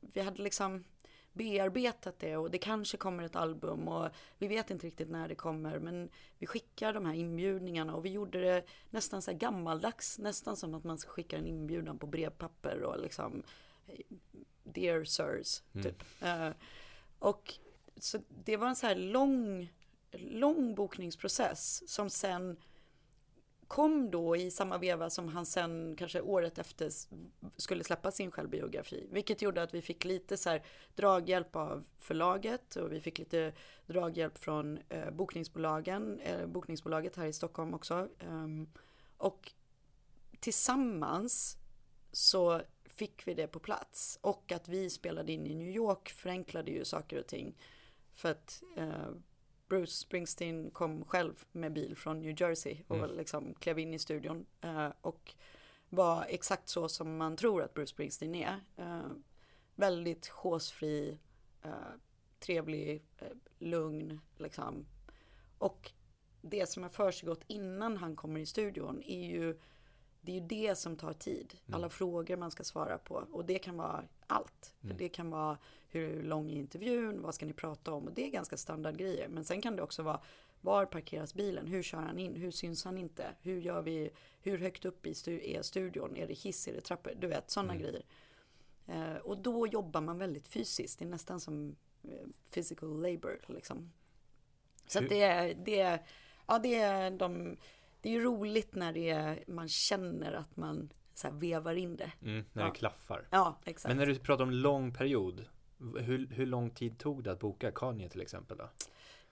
[0.00, 0.84] vi hade liksom
[1.32, 5.34] bearbetat det och det kanske kommer ett album och vi vet inte riktigt när det
[5.34, 10.18] kommer men vi skickar de här inbjudningarna och vi gjorde det nästan så här gammaldags,
[10.18, 13.42] nästan som att man ska skicka en inbjudan på brevpapper och liksom
[14.64, 15.84] Dear Sirs, mm.
[15.84, 16.02] typ.
[16.22, 16.50] Uh,
[17.18, 17.54] och
[17.96, 19.72] så det var en så här lång,
[20.12, 22.56] lång bokningsprocess som sen
[23.70, 26.90] kom då i samma veva som han sen kanske året efter
[27.56, 29.08] skulle släppa sin självbiografi.
[29.10, 30.62] Vilket gjorde att vi fick lite så här
[30.94, 33.52] draghjälp av förlaget och vi fick lite
[33.86, 38.08] draghjälp från eh, bokningsbolagen, eh, bokningsbolaget här i Stockholm också.
[38.28, 38.70] Um,
[39.16, 39.52] och
[40.40, 41.56] tillsammans
[42.12, 44.18] så fick vi det på plats.
[44.20, 47.56] Och att vi spelade in i New York förenklade ju saker och ting.
[48.12, 49.10] För att eh,
[49.70, 53.16] Bruce Springsteen kom själv med bil från New Jersey och mm.
[53.16, 54.46] liksom klev in i studion.
[54.60, 55.34] Eh, och
[55.88, 58.60] var exakt så som man tror att Bruce Springsteen är.
[58.76, 59.10] Eh,
[59.74, 61.18] väldigt chosefri,
[61.62, 61.70] eh,
[62.38, 63.26] trevlig, eh,
[63.58, 64.86] lugn liksom.
[65.58, 65.92] Och
[66.42, 69.58] det som har försiggått innan han kommer i studion är ju
[70.20, 71.54] det är ju det som tar tid.
[71.66, 71.74] Mm.
[71.76, 73.14] Alla frågor man ska svara på.
[73.32, 74.74] Och det kan vara allt.
[74.84, 74.96] Mm.
[74.96, 78.06] Det kan vara hur lång är intervjun, vad ska ni prata om?
[78.06, 79.28] Och det är ganska standardgrejer.
[79.28, 80.20] Men sen kan det också vara
[80.60, 81.66] var parkeras bilen?
[81.66, 82.36] Hur kör han in?
[82.36, 83.26] Hur syns han inte?
[83.40, 84.10] Hur gör vi?
[84.42, 86.16] Hur högt upp i stu är studion?
[86.16, 86.68] Är det hiss?
[86.68, 87.12] Är det trappor?
[87.20, 87.82] Du vet, sådana mm.
[87.82, 88.02] grejer.
[88.86, 90.98] Eh, och då jobbar man väldigt fysiskt.
[90.98, 93.92] Det är nästan som eh, physical labor liksom.
[94.86, 96.02] Så att det är, det är,
[96.46, 97.56] ja det är de,
[98.00, 102.12] det är roligt när det är, man känner att man så här vevar in det.
[102.22, 102.68] Mm, när ja.
[102.68, 103.28] det klaffar.
[103.30, 103.88] Ja, exakt.
[103.88, 105.44] Men när du pratar om lång period,
[105.98, 108.68] hur, hur lång tid tog det att boka Kanye till exempel då?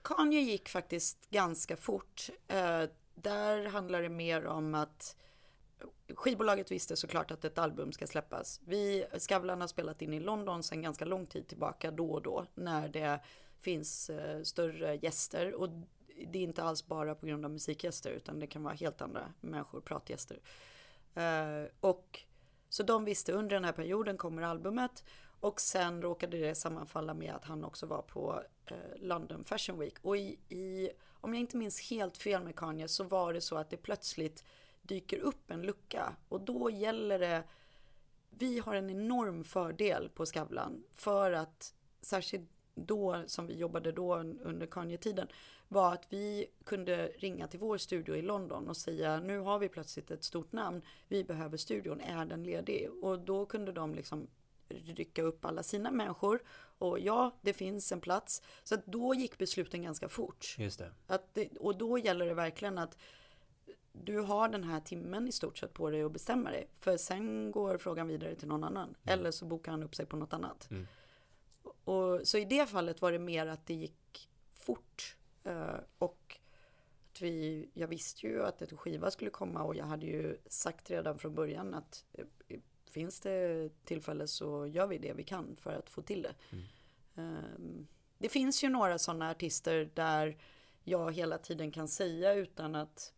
[0.01, 2.29] Kanye gick faktiskt ganska fort.
[2.51, 5.15] Uh, där handlar det mer om att
[6.15, 8.61] skivbolaget visste såklart att ett album ska släppas.
[8.65, 12.45] Vi, Skavlan har spelat in i London sedan ganska lång tid tillbaka då och då
[12.55, 13.19] när det
[13.59, 15.69] finns uh, större gäster och
[16.27, 19.33] det är inte alls bara på grund av musikgäster utan det kan vara helt andra
[19.41, 20.39] människor, pratgäster.
[21.19, 22.19] Eh, och
[22.69, 25.03] så de visste under den här perioden kommer albumet
[25.39, 29.95] och sen råkade det sammanfalla med att han också var på eh, London Fashion Week.
[30.01, 30.89] Och i, i,
[31.21, 34.43] om jag inte minns helt fel med Kanye så var det så att det plötsligt
[34.81, 37.43] dyker upp en lucka och då gäller det
[38.29, 44.15] vi har en enorm fördel på Skavlan för att särskilt då som vi jobbade då
[44.17, 45.27] under Kanye-tiden
[45.69, 49.69] var att vi kunde ringa till vår studio i London och säga nu har vi
[49.69, 52.89] plötsligt ett stort namn, vi behöver studion, är den ledig?
[53.01, 54.27] Och då kunde de liksom
[54.69, 56.41] rycka upp alla sina människor
[56.77, 58.41] och ja, det finns en plats.
[58.63, 60.55] Så då gick besluten ganska fort.
[60.59, 60.91] Just det.
[61.07, 62.97] Att det, och då gäller det verkligen att
[63.91, 66.67] du har den här timmen i stort sett på dig att bestämma dig.
[66.79, 68.95] För sen går frågan vidare till någon annan.
[69.03, 69.19] Mm.
[69.19, 70.71] Eller så bokar han upp sig på något annat.
[70.71, 70.87] Mm.
[71.83, 75.15] Och, så i det fallet var det mer att det gick fort.
[75.49, 76.39] Uh, och
[77.11, 80.91] att vi, jag visste ju att ett skiva skulle komma och jag hade ju sagt
[80.91, 82.59] redan från början att uh,
[82.89, 86.33] finns det tillfälle så gör vi det vi kan för att få till det.
[86.51, 87.33] Mm.
[87.33, 87.85] Uh,
[88.17, 90.37] det finns ju några sådana artister där
[90.83, 93.13] jag hela tiden kan säga utan att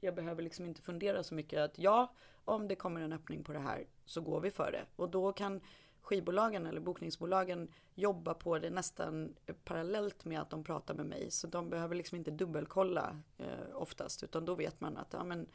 [0.00, 3.52] jag behöver liksom inte fundera så mycket att ja, om det kommer en öppning på
[3.52, 4.84] det här så går vi för det.
[4.96, 5.60] Och då kan
[6.06, 11.30] skivbolagen eller bokningsbolagen jobbar på det nästan parallellt med att de pratar med mig.
[11.30, 15.46] Så de behöver liksom inte dubbelkolla eh, oftast utan då vet man att ja, men,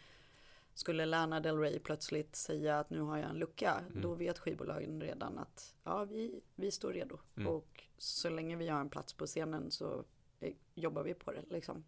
[0.73, 4.01] skulle Lana Del Rey plötsligt säga att nu har jag en lucka, Mm.
[4.01, 7.19] då vet skivbolagen redan att ja, vi, vi står redo.
[7.35, 7.47] Mm.
[7.47, 10.03] Och så länge vi har en plats på scenen så
[10.39, 11.83] eh, jobbar vi på det liksom.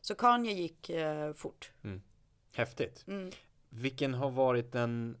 [0.00, 1.72] Så Kanye gick eh, fort.
[2.54, 3.04] Häftigt.
[3.06, 3.30] Mm.
[3.68, 5.16] Vilken har varit den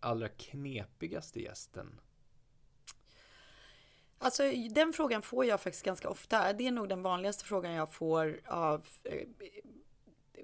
[0.00, 2.00] allra knepigaste gästen?
[4.22, 6.52] Alltså den frågan får jag faktiskt ganska ofta.
[6.52, 9.28] Det är nog den vanligaste frågan jag får av eh,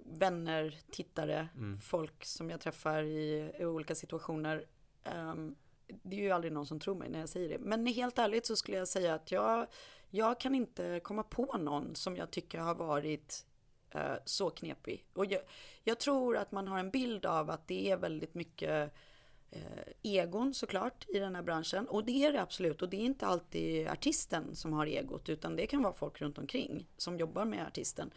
[0.04, 1.78] vänner, tittare, Mm.
[1.78, 4.66] folk som jag träffar i, i olika situationer.
[5.04, 5.54] Ehm,
[6.02, 7.58] det är ju aldrig någon som tror mig när jag säger det.
[7.58, 9.66] Men helt ärligt så skulle jag säga att jag,
[10.10, 13.46] jag kan inte komma på någon som jag tycker har varit
[13.90, 15.06] eh, så knepig.
[15.12, 15.40] Och jag,
[15.84, 18.92] jag tror att man har en bild av att det är väldigt mycket
[19.50, 21.88] Eh, egon såklart i den här branschen.
[21.88, 22.82] Och det är det absolut.
[22.82, 26.38] Och det är inte alltid artisten som har egot, utan det kan vara folk runt
[26.38, 28.10] omkring som jobbar med artisten.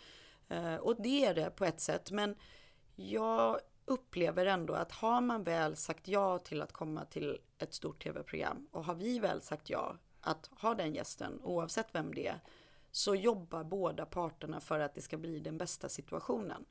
[0.49, 2.11] Eh, och det är det på ett sätt.
[2.11, 2.35] Men
[2.95, 8.03] jag upplever ändå att har man väl sagt ja till att komma till ett stort
[8.03, 12.39] tv-program och har vi väl sagt ja att ha den gästen, oavsett vem det är,
[12.91, 16.65] så jobbar båda parterna för att det ska bli den bästa situationen.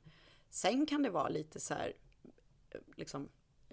[0.49, 1.93] Sen kan det vara lite så här,
[2.69, 3.29] eh, liksom,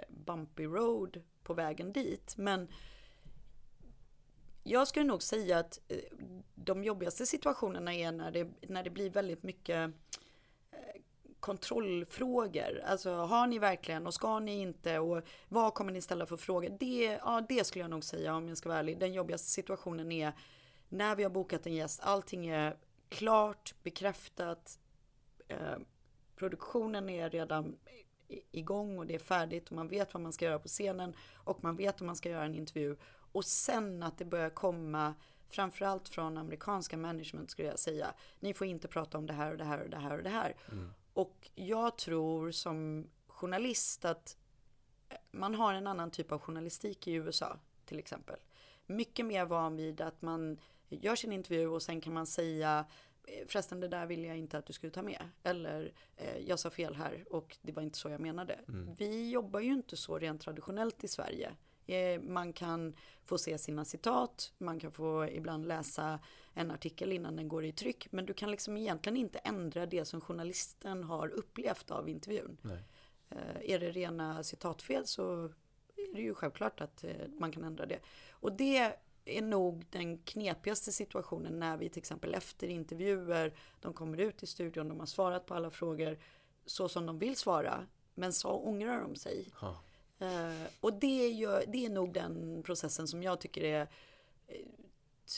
[0.09, 2.69] bumpy road på vägen dit, men
[4.63, 5.99] jag skulle nog säga att eh,
[6.55, 9.91] de jobbigaste situationerna är när det, när det blir väldigt mycket
[10.71, 11.03] eh,
[11.41, 12.83] kontrollfrågor.
[12.87, 16.77] Alltså har ni verkligen och ska ni inte och vad kommer ni ställa för frågor?
[16.81, 18.99] Det, ja, det skulle jag nog säga om jag ska vara ärlig.
[18.99, 20.33] Den jobbigaste situationen är
[20.89, 22.01] när vi har bokat en gäst.
[22.03, 22.77] Allting är
[23.09, 24.79] klart, bekräftat.
[25.49, 25.79] Eh,
[26.37, 27.77] produktionen är redan
[28.53, 31.65] igång och det är färdigt och man vet vad man ska göra på scenen och
[31.65, 32.97] man vet om man ska göra en intervju.
[33.33, 35.15] Och sen att det börjar komma
[35.49, 38.15] framförallt från amerikanska management skulle jag säga.
[38.41, 40.31] Ni får inte prata om det här och det här och det här och det
[40.31, 40.57] här.
[41.13, 44.37] Och jag tror som journalist att
[45.31, 48.37] man har en annan typ av journalistik i USA till exempel.
[48.87, 50.59] Mycket mer van vid att man
[50.89, 52.87] gör sin intervju och sen kan man säga "Eh,
[53.47, 55.29] förresten det där vill jag inte att du skulle ta med.
[55.43, 58.59] Eller eh, jag sa fel här och det var inte så jag menade.
[58.99, 61.53] Vi jobbar ju inte så rent traditionellt i Sverige.
[61.87, 66.21] Eh, Man kan få se sina citat, man kan få ibland läsa
[66.55, 68.13] en artikel innan den går i tryck.
[68.13, 72.57] Men du kan liksom egentligen inte ändra det som journalisten har upplevt av intervjun.
[72.63, 72.79] Nej.
[73.31, 75.45] Eh, Är det rena citatfel så
[75.97, 77.05] är det ju självklart att
[77.39, 77.99] man kan ändra det.
[78.31, 84.19] Och det är nog den knepigaste situationen när vi till exempel efter intervjuer, de kommer
[84.19, 86.19] ut i studion, de har svarat på alla frågor
[86.67, 89.53] så som de vill svara, men så ångrar de sig.
[89.61, 89.81] Ja.
[90.19, 93.89] Eh, och det är, ju, det är nog den processen som jag tycker är
[94.47, 94.67] eh,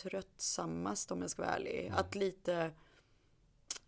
[0.02, 1.92] tröttsammast om jag ska vara ärlig.
[1.94, 2.70] Att lite,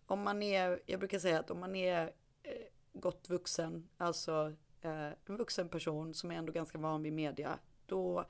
[0.06, 2.52] om man är, jag brukar säga att om man är eh,
[2.92, 8.26] gott vuxen, alltså eh, en vuxen person som är ändå ganska van vid media, då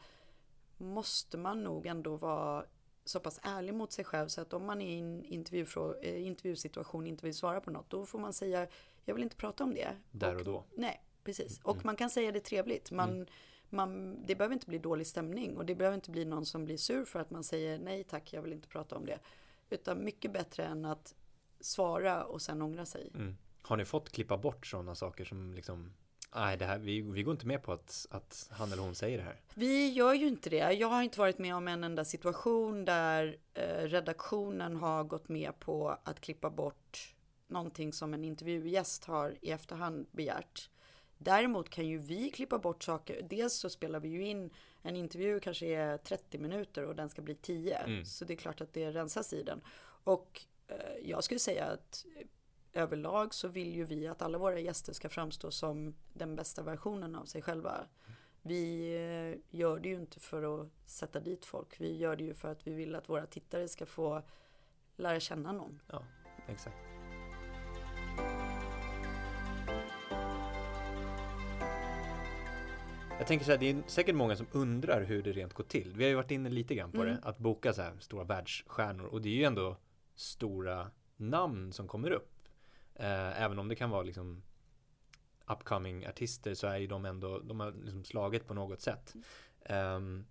[0.80, 2.64] måste man nog ändå vara
[3.04, 5.24] så pass ärlig mot sig själv så att om man i en
[6.02, 8.66] eh, intervjusituation inte vill svara på något, då får man säga
[9.04, 9.96] jag vill inte prata om det.
[10.10, 10.64] Där och då.
[10.74, 11.60] Nej, precis.
[11.62, 12.90] Och man kan säga det trevligt.
[12.90, 13.26] Man,
[13.68, 16.76] man, det behöver inte bli dålig stämning och det behöver inte bli någon som blir
[16.76, 19.18] sur för att man säger nej tack, jag vill inte prata om det.
[19.70, 21.14] Utan mycket bättre än att
[21.60, 23.10] svara och sen ångra sig.
[23.14, 23.36] Mm.
[23.62, 25.92] Har ni fått klippa bort sådana saker som liksom
[26.34, 29.18] Nej, det här, vi, vi går inte med på att, att han eller hon säger
[29.18, 29.36] det här.
[29.54, 30.72] Vi gör ju inte det.
[30.72, 35.60] Jag har inte varit med om en enda situation där eh, redaktionen har gått med
[35.60, 37.14] på att klippa bort
[37.46, 40.70] någonting som en intervjugäst har i efterhand begärt.
[41.18, 43.22] Däremot kan ju vi klippa bort saker.
[43.30, 44.50] Dels så spelar vi ju in
[44.82, 47.76] en intervju kanske är 30 minuter och den ska bli 10.
[47.76, 48.04] Mm.
[48.04, 49.60] Så det är klart att det rensas i den.
[50.04, 52.04] Och eh, jag skulle säga att
[52.72, 57.14] överlag så vill ju vi att alla våra gäster ska framstå som den bästa versionen
[57.14, 57.86] av sig själva.
[58.42, 61.80] Vi eh, gör det ju inte för att sätta dit folk.
[61.80, 64.22] Vi gör det ju för att vi vill att våra tittare ska få
[64.96, 65.80] lära känna någon.
[65.86, 66.02] Ja,
[66.48, 66.76] exakt.
[73.18, 75.92] Jag tänker så här, det är säkert många som undrar hur det rent går till.
[75.96, 77.08] Vi har ju varit inne lite grann på Mm.
[77.14, 79.76] det, att boka så här stora världsstjärnor och det är ju ändå
[80.14, 82.32] stora namn som kommer upp.
[83.00, 84.42] Eh, även om det kan vara liksom
[85.46, 89.14] upcoming artister så är ju de ändå, de har liksom slagit på något sätt.
[89.64, 90.26] Ehm,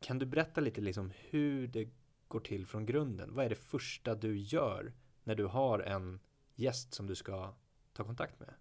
[0.00, 1.88] kan du berätta lite liksom hur det
[2.28, 3.34] går till från grunden?
[3.34, 4.92] Vad är det första du gör
[5.24, 6.20] när du har en
[6.54, 7.54] gäst som du ska
[7.92, 8.54] ta kontakt med?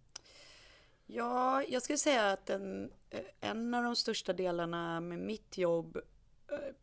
[1.06, 5.98] Ja, jag skulle säga att en, eh, en av de största delarna med mitt jobb
[6.52, 6.76] eh,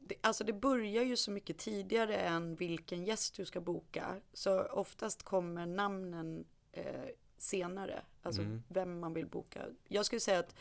[0.00, 4.20] det, alltså det börjar ju så mycket tidigare än vilken gäst du ska boka.
[4.32, 7.08] Så oftast kommer namnen eh,
[7.38, 8.02] senare.
[8.22, 8.62] Alltså mm.
[8.68, 9.66] vem man vill boka.
[9.88, 10.54] Jag skulle säga att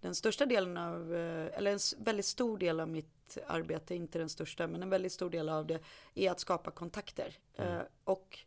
[0.00, 4.28] den största delen av, eh, eller en väldigt stor del av mitt arbete, inte den
[4.28, 5.80] största, men en väldigt stor del av det
[6.14, 7.34] är att skapa kontakter.
[7.56, 7.76] Mm.
[7.76, 8.38] Eh, och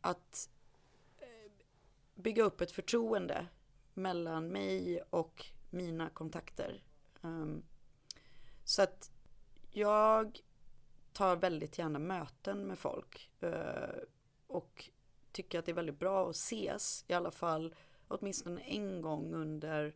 [0.00, 0.50] att
[1.18, 1.52] eh,
[2.14, 3.46] bygga upp ett förtroende
[3.94, 6.82] mellan mig och mina kontakter.
[7.20, 7.62] Um,
[8.64, 9.11] så att
[9.72, 10.40] jag
[11.12, 13.30] tar väldigt gärna möten med folk.
[13.40, 14.02] Eh,
[14.46, 14.90] och
[15.32, 17.04] tycker att det är väldigt bra att ses.
[17.08, 17.74] I alla fall
[18.08, 19.94] åtminstone en gång under,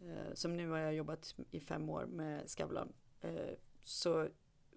[0.00, 2.92] eh, som nu har jag jobbat i fem år med Skavlan.
[3.20, 4.28] Eh, så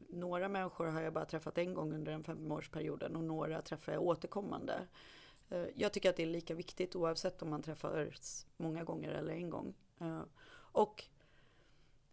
[0.09, 4.01] några människor har jag bara träffat en gång under den femårsperioden och några träffar jag
[4.01, 4.87] återkommande.
[5.75, 9.49] Jag tycker att det är lika viktigt oavsett om man träffas många gånger eller en
[9.49, 9.73] gång.
[10.51, 11.05] Och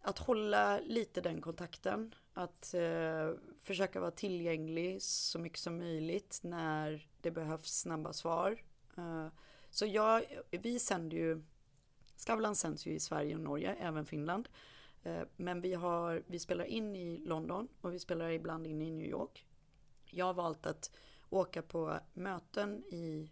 [0.03, 2.15] att hålla lite den kontakten.
[2.33, 8.63] Att eh, försöka vara tillgänglig så mycket som möjligt när det behövs snabba svar.
[8.97, 9.27] Eh,
[9.71, 11.43] så jag, vi sänder ju,
[12.17, 14.49] Skavlan sänds ju i Sverige och Norge, även Finland.
[15.03, 18.91] Eh, men vi, har, vi spelar in i London och vi spelar ibland in i
[18.91, 19.47] New York.
[20.05, 20.91] Jag har valt att
[21.31, 23.31] åka på möten i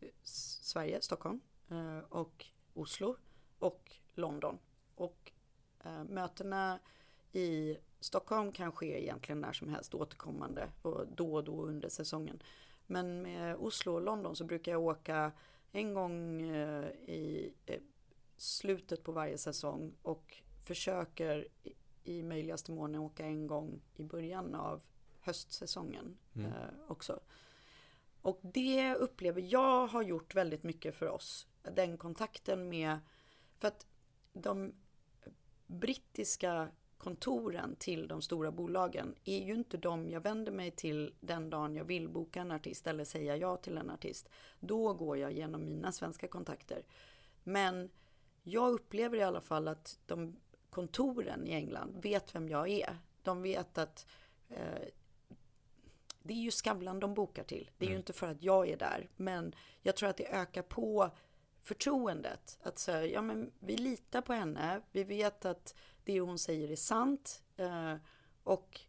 [0.00, 3.16] eh, Sverige, Stockholm eh, och Oslo
[3.58, 4.58] och London.
[5.84, 6.78] Eh, mötena
[7.32, 12.42] i Stockholm kan ske egentligen när som helst återkommande och då och då under säsongen.
[12.86, 15.32] Men med Oslo och London så brukar jag åka
[15.72, 17.80] en gång eh, i eh,
[18.36, 21.48] slutet på varje säsong och försöker
[22.04, 24.82] i, möjligaste mån åka en gång i början av
[25.20, 26.52] höstsäsongen mm.
[26.88, 27.20] också.
[28.22, 31.46] Och det upplever jag har gjort väldigt mycket för oss.
[31.62, 32.98] Den kontakten med,
[33.58, 33.86] för att
[34.32, 34.72] de
[35.66, 41.50] brittiska kontoren till de stora bolagen är ju inte de jag vänder mig till den
[41.50, 44.28] dagen jag vill boka en artist eller säga ja till en artist.
[44.60, 46.82] Då går jag genom mina svenska kontakter.
[47.42, 47.90] Men
[48.42, 50.36] jag upplever i alla fall att de
[50.70, 52.98] kontoren i England vet vem jag är.
[53.22, 54.06] De vet att
[54.48, 54.88] eh,
[56.22, 57.70] det är ju Skavlan de bokar till.
[57.78, 57.92] Det är mm.
[57.92, 59.08] ju inte för att jag är där.
[59.16, 61.10] Men jag tror att det ökar på
[61.64, 62.58] förtroendet.
[62.62, 64.80] Att säga, ja men vi litar på henne.
[64.92, 65.74] Vi vet att
[66.04, 67.42] det hon säger är sant.
[67.56, 67.94] Eh,
[68.44, 68.80] och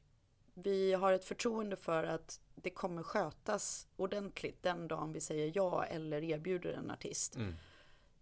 [0.54, 5.86] vi har ett förtroende för att det kommer skötas ordentligt den dagen vi säger ja
[5.86, 7.36] eller erbjuder en artist.
[7.36, 7.54] Mm.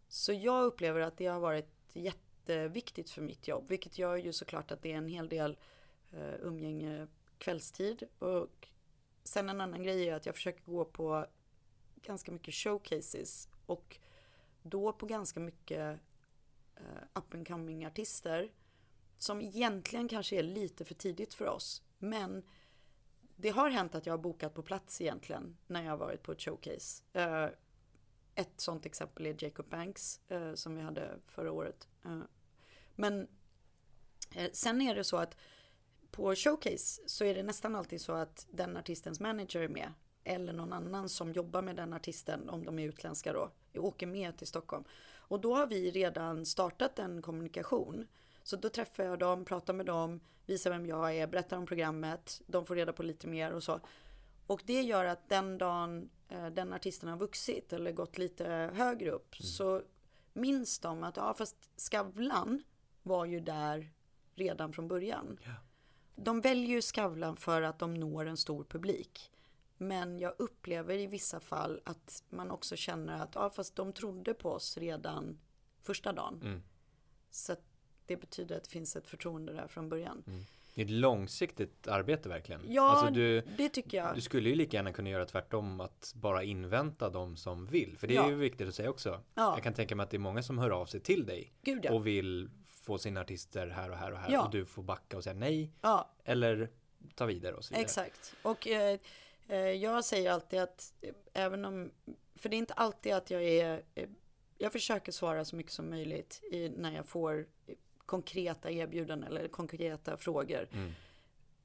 [0.07, 3.69] Så jag upplever att det har varit jätteviktigt för mitt jobb.
[3.69, 5.57] Vilket gör ju såklart att det är en hel del
[6.13, 8.03] uh, umgänge kvällstid.
[8.19, 8.67] Och
[9.23, 11.25] sen en annan grej är att jag försöker gå på
[11.95, 13.49] ganska mycket showcases.
[13.65, 13.99] Och
[14.63, 15.99] då på ganska mycket
[16.79, 18.51] uh, up and coming artister
[19.17, 21.81] som egentligen kanske är lite för tidigt för oss.
[21.97, 22.43] Men
[23.35, 26.31] det har hänt att jag har bokat på plats egentligen när jag har varit på
[26.31, 27.03] ett showcase.
[27.17, 27.49] Uh,
[28.35, 31.87] ett sånt exempel är Jacob Banks uh, som vi hade förra året.
[32.05, 32.21] Uh,
[32.95, 33.27] men
[34.51, 35.37] sen är det så att
[36.11, 39.93] på showcase så är det nästan alltid så att den artistens manager är med.
[40.23, 44.37] Eller någon annan som jobbar med den artisten, om de är utländska då, åker med
[44.37, 44.83] till Stockholm.
[45.15, 48.07] Och då har vi redan startat en kommunikation.
[48.43, 52.41] Så då träffar jag dem, pratar med dem, visar vem jag är, berättar om programmet.
[52.47, 53.79] De får reda på lite mer och så.
[54.47, 59.11] Och det gör att den dagen eh, den artisten har vuxit eller gått lite högre
[59.11, 59.47] upp mm.
[59.47, 59.81] så
[60.33, 62.63] minns de att ja fast Skavlan
[63.03, 63.93] var ju där
[64.35, 65.37] redan från början.
[65.41, 65.55] Yeah.
[66.15, 69.31] De väljer ju Skavlan för att de når en stor publik.
[69.87, 74.33] Men jag upplever i vissa fall att man också känner att ja fast de trodde
[74.33, 75.39] på oss redan
[75.81, 76.39] första dagen.
[76.43, 76.63] Mm.
[77.31, 77.55] Så
[78.05, 80.23] det betyder att det finns ett förtroende där från början.
[80.27, 80.45] Mm.
[80.75, 82.61] Det är ett långsiktigt arbete verkligen.
[82.67, 84.15] Ja, alltså du, det tycker jag.
[84.15, 87.97] Du skulle ju lika gärna kunna göra tvärtom att bara invänta de som vill.
[87.97, 89.21] För det är ju viktigt att säga också.
[89.33, 89.53] Ja.
[89.55, 91.85] Jag kan tänka mig att det är många som hör av sig till dig Gud,
[91.85, 91.93] ja.
[91.93, 94.45] och vill få sina artister här och här och här ja.
[94.45, 95.71] och du får backa och säga nej.
[95.81, 96.11] Ja.
[96.23, 96.69] Eller
[97.15, 97.83] ta vidare och så vidare.
[97.83, 98.35] Exakt.
[98.41, 98.99] Och eh
[99.81, 101.91] jag säger alltid att eh, även om,
[102.35, 104.09] för det är inte alltid att jag är, eh,
[104.57, 107.47] jag försöker svara så mycket som möjligt i, när jag får
[108.05, 110.67] konkreta erbjudanden eller konkreta frågor.
[110.71, 110.91] Mm.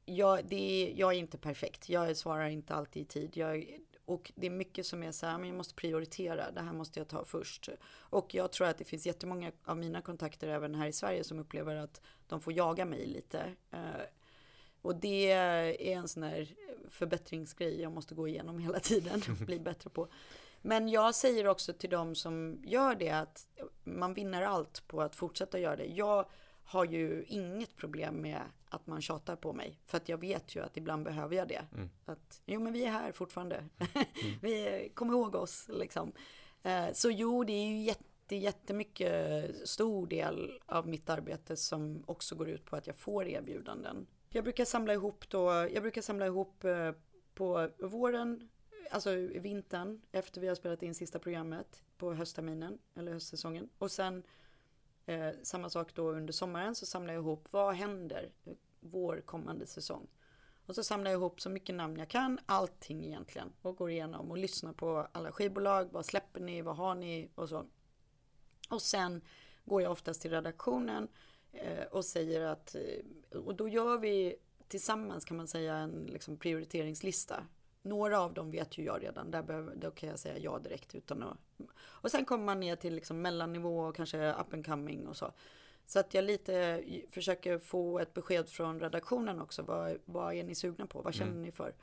[0.04, 1.88] Jag, det är, jag är inte perfekt.
[1.88, 3.36] Jag svarar inte alltid i tid.
[3.36, 6.50] Jag, och det är mycket som är så här, men jag måste prioritera.
[6.50, 7.68] Det här måste jag ta först.
[7.90, 11.38] Och jag tror att det finns jättemånga av mina kontakter även här i Sverige som
[11.38, 13.54] upplever att de får jaga mig lite.
[14.88, 16.48] Och det är en sån här
[16.88, 20.08] förbättringsgrej jag måste gå igenom hela tiden och bli bättre på.
[20.62, 23.48] Men jag säger också till de som gör det att
[23.85, 25.87] man vinner allt på att fortsätta göra det.
[25.87, 26.29] Jag
[26.65, 29.79] har ju inget problem med att man tjatar på mig.
[29.87, 31.67] För att jag vet ju att ibland behöver jag det.
[31.75, 31.90] Mm.
[32.04, 33.56] Att, jo men vi är här fortfarande.
[33.56, 34.06] Mm.
[34.42, 36.12] vi, kom ihåg oss liksom.
[36.62, 42.35] Eh, så jo, det är ju jätte, jättemycket stor del av mitt arbete som också
[42.35, 44.06] går ut på att jag får erbjudanden.
[44.31, 46.92] Jag brukar samla ihop då, jag brukar samla ihop eh,
[47.35, 48.48] på våren,
[48.90, 53.68] alltså vintern, efter vi har spelat in sista programmet på höstterminen eller höstsäsongen.
[53.79, 54.22] Och sen
[55.06, 58.33] eh, samma sak då under sommaren så samlar jag ihop vad händer
[58.81, 60.08] vår kommande säsong.
[60.66, 63.52] Och så samlar jag ihop så mycket namn jag kan, allting egentligen.
[63.62, 65.88] Och går igenom och lyssnar på alla skivbolag.
[65.92, 66.62] Vad släpper ni?
[66.62, 67.31] Vad har ni?
[67.35, 67.66] Och så.
[68.70, 69.20] Och sen
[69.64, 71.08] går jag oftast till redaktionen
[71.90, 74.37] och säger att, eh, och då gör vi
[74.69, 77.46] tillsammans kan man säga en liksom, prioriteringslista.
[77.83, 80.94] Några av dem vet ju jag redan, där behöver, då kan jag säga ja direkt
[80.94, 81.38] utan att...
[81.79, 85.33] Och sen kommer man ner till liksom mellannivå och kanske up and coming och så.
[85.87, 89.63] Så att jag lite försöker få ett besked från redaktionen också.
[89.63, 91.03] Vad, vad är ni sugna på?
[91.03, 91.42] Vad känner mm.
[91.42, 91.75] ni för?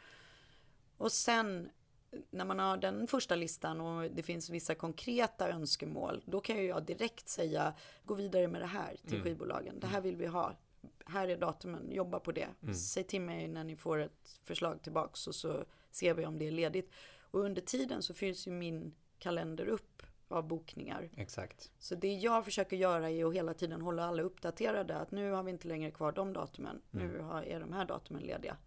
[0.97, 1.69] Och sen
[2.29, 6.23] när man har den första listan och det finns vissa konkreta önskemål.
[6.25, 7.73] Då kan jag direkt säga
[8.05, 9.23] gå vidare med det här till mm.
[9.23, 9.79] skivbolagen.
[9.79, 10.55] Det här vill vi ha.
[11.05, 12.47] Här är datumen, jobba på det.
[12.63, 12.75] Mm.
[12.75, 16.47] Säg till mig när ni får ett förslag tillbaks och så ser vi om det
[16.47, 16.91] är ledigt.
[17.19, 21.09] Och under tiden så fylls ju min kalender upp av bokningar.
[21.17, 21.71] Exakt.
[21.79, 24.95] Så det jag försöker göra är att hela tiden hålla alla uppdaterade.
[24.95, 26.81] Att nu har vi inte längre kvar de datumen.
[26.93, 27.07] Mm.
[27.07, 28.57] Nu är de här datumen lediga.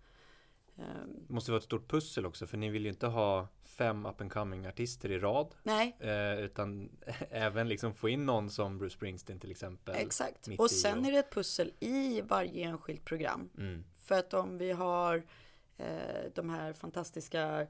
[0.79, 1.25] Ehm.
[1.27, 2.47] Det måste vara ett stort pussel också.
[2.47, 5.55] För ni vill ju inte ha fem up and coming artister i rad.
[5.63, 5.97] Nej.
[6.01, 6.91] Eh, utan
[7.31, 9.95] även liksom få in någon som Bruce Springsteen till exempel.
[9.95, 10.49] Exakt.
[10.59, 11.07] Och sen och...
[11.07, 13.51] är det ett pussel i varje enskilt program.
[13.59, 13.85] Mm.
[13.97, 15.23] För att om vi har
[15.77, 17.67] eh, de här fantastiska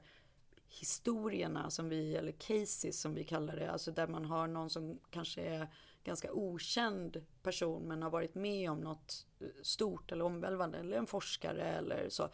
[0.69, 4.99] historierna som vi, eller cases som vi kallar det, alltså där man har någon som
[5.09, 5.67] kanske är
[6.03, 11.07] ganska okänd person men har varit med om något eh, stort eller omvälvande eller en
[11.07, 12.29] forskare eller så.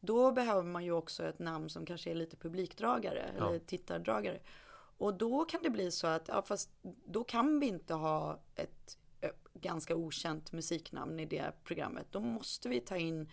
[0.00, 3.48] Då behöver man ju också ett namn som kanske är lite publikdragare ja.
[3.48, 4.40] eller tittardragare.
[4.98, 6.70] Och då kan det bli så att, ja fast
[7.04, 8.98] då kan vi inte ha ett
[9.54, 12.06] ganska okänt musiknamn i det programmet.
[12.10, 13.30] Då måste vi ta in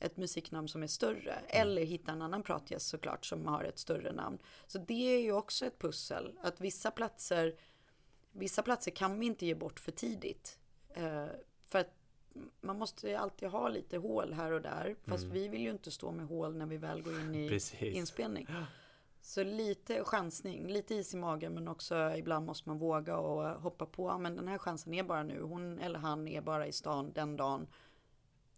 [0.00, 1.32] ett musiknamn som är större.
[1.32, 1.44] Mm.
[1.48, 4.38] Eller hitta en annan pratgäst såklart som har ett större namn.
[4.66, 6.38] Så det är ju också ett pussel.
[6.42, 7.56] Att vissa platser,
[8.32, 10.58] vissa platser kan vi inte ge bort för tidigt.
[10.94, 11.26] Eh,
[11.66, 11.99] för att
[12.60, 14.96] man måste alltid ha lite hål här och där.
[15.04, 15.34] Fast mm.
[15.34, 17.96] vi vill ju inte stå med hål när vi väl går in i Precis.
[17.96, 18.48] inspelning.
[19.22, 23.86] Så lite chansning, lite is i magen men också ibland måste man våga och hoppa
[23.86, 24.18] på.
[24.18, 25.42] Men den här chansen är bara nu.
[25.42, 27.66] Hon eller han är bara i stan den dagen.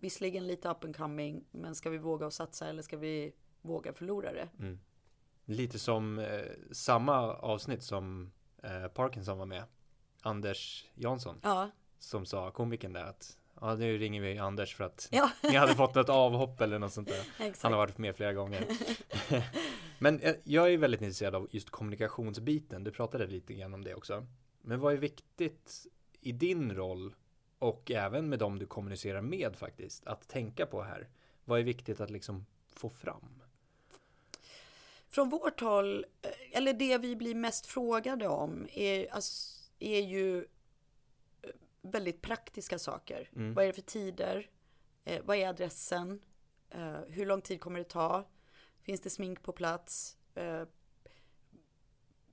[0.00, 3.92] Visserligen lite up and coming, men ska vi våga och satsa eller ska vi våga
[3.92, 4.48] förlora det?
[4.58, 4.80] Mm.
[5.44, 6.42] Lite som eh,
[6.72, 9.64] samma avsnitt som eh, Parkinson var med.
[10.22, 11.40] Anders Jansson.
[11.42, 11.70] Ja.
[11.98, 15.30] Som sa, komikern där att Ja, nu ringer vi Anders för att ja.
[15.42, 17.52] ni hade fått ett avhopp eller något sånt där.
[17.62, 18.66] Han har varit med flera gånger.
[19.98, 22.84] Men eh, jag är väldigt intresserad av just kommunikationsbiten.
[22.84, 24.26] Du pratade lite grann om det också.
[24.62, 25.86] Men vad är viktigt
[26.20, 27.14] i din roll
[27.58, 31.08] och även med dem du kommunicerar med faktiskt, att tänka på här.
[31.44, 33.42] Vad är viktigt att liksom få fram?
[35.08, 40.44] Från vårt håll, eh, eller det vi blir mest frågade om, är, alltså, är ju
[41.82, 43.30] väldigt praktiska saker.
[43.36, 43.54] Mm.
[43.54, 44.50] Vad är det för tider?
[45.04, 46.20] Eh, vad är adressen?
[46.70, 48.24] Eh, hur lång tid kommer det ta?
[48.82, 50.16] Finns det smink på plats?
[50.34, 50.62] Eh,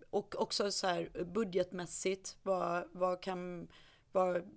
[0.09, 3.67] och också så här budgetmässigt, vad, vad kan,
[4.11, 4.49] vad,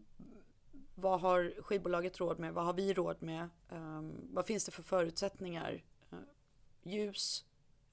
[0.94, 2.54] vad har skivbolaget råd med?
[2.54, 3.48] Vad har vi råd med?
[3.68, 5.84] Um, vad finns det för förutsättningar?
[6.12, 6.18] Uh,
[6.82, 7.44] ljus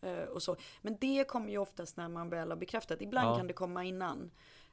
[0.03, 0.55] uh, och så.
[0.81, 3.01] Men det kommer ju oftast när man väl har bekräftat.
[3.01, 3.37] Ibland ja.
[3.37, 4.31] kan det komma innan.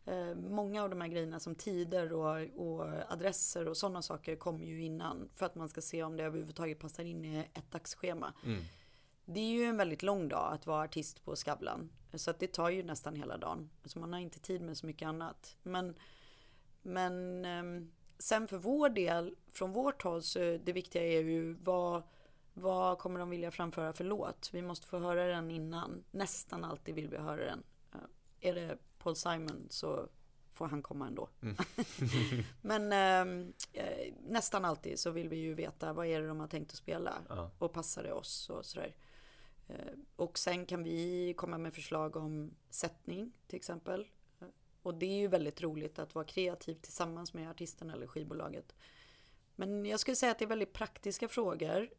[0.09, 4.65] Uh, många av de här grejerna som tider och, och adresser och sådana saker kommer
[4.65, 5.29] ju innan.
[5.35, 8.33] För att man ska se om det överhuvudtaget passar in i ett dagsschema.
[8.45, 8.63] Mm.
[9.25, 11.91] Det är ju en väldigt lång dag att vara artist på Skavlan.
[12.15, 13.71] Så att det tar ju nästan hela dagen.
[13.85, 15.57] Så man har inte tid med så mycket annat.
[15.63, 15.95] Men,
[16.83, 22.03] men um, sen för vår del, från vårt håll, så det viktiga är ju vad,
[22.55, 24.51] vad kommer de vilja framföra för låt?
[24.53, 26.05] Vi måste få höra den innan.
[26.11, 27.63] Nästan alltid vill vi höra den.
[28.41, 30.09] Är det Paul Simon så
[30.51, 31.29] får han komma ändå.
[31.43, 31.57] Mm.
[32.63, 36.47] Men ehm, eh, nästan alltid så vill vi ju veta vad är det de har
[36.47, 37.15] tänkt att spela.
[37.29, 37.51] Ja.
[37.59, 38.97] Och passar det oss och sådär.
[39.69, 44.07] Eh, och sen kan vi komma med förslag om sättning till exempel.
[44.83, 48.75] Och det är ju väldigt roligt att vara kreativ tillsammans med artisten eller skivbolaget.
[49.57, 51.91] Men jag skulle säga att det är väldigt praktiska frågor.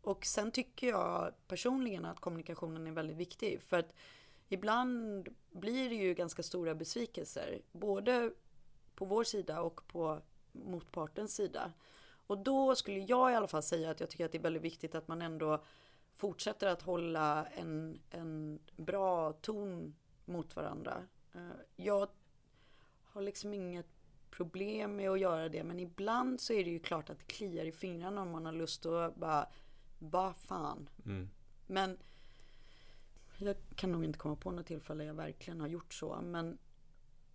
[0.00, 3.62] Och sen tycker jag personligen att kommunikationen är väldigt viktig.
[3.62, 3.92] För att
[4.48, 7.62] ibland blir det ju ganska stora besvikelser.
[7.72, 8.32] Både
[8.94, 10.20] på vår sida och på
[10.52, 11.72] motpartens sida.
[12.26, 14.62] Och då skulle jag i alla fall säga att jag tycker att det är väldigt
[14.62, 15.64] viktigt att man ändå
[16.12, 19.94] fortsätter att hålla en, en bra ton
[20.24, 21.02] mot varandra.
[21.34, 21.40] Eh,
[21.76, 22.08] jag
[23.02, 23.86] har liksom inget
[24.30, 25.64] problem med att göra det.
[25.64, 28.52] Men ibland så är det ju klart att det kliar i fingrarna om man har
[28.52, 29.48] lust att bara,
[29.98, 30.88] vad fan.
[31.04, 31.30] Mm.
[31.66, 31.98] Men
[33.38, 36.20] jag kan nog inte komma på något tillfälle jag verkligen har gjort så.
[36.22, 36.58] Men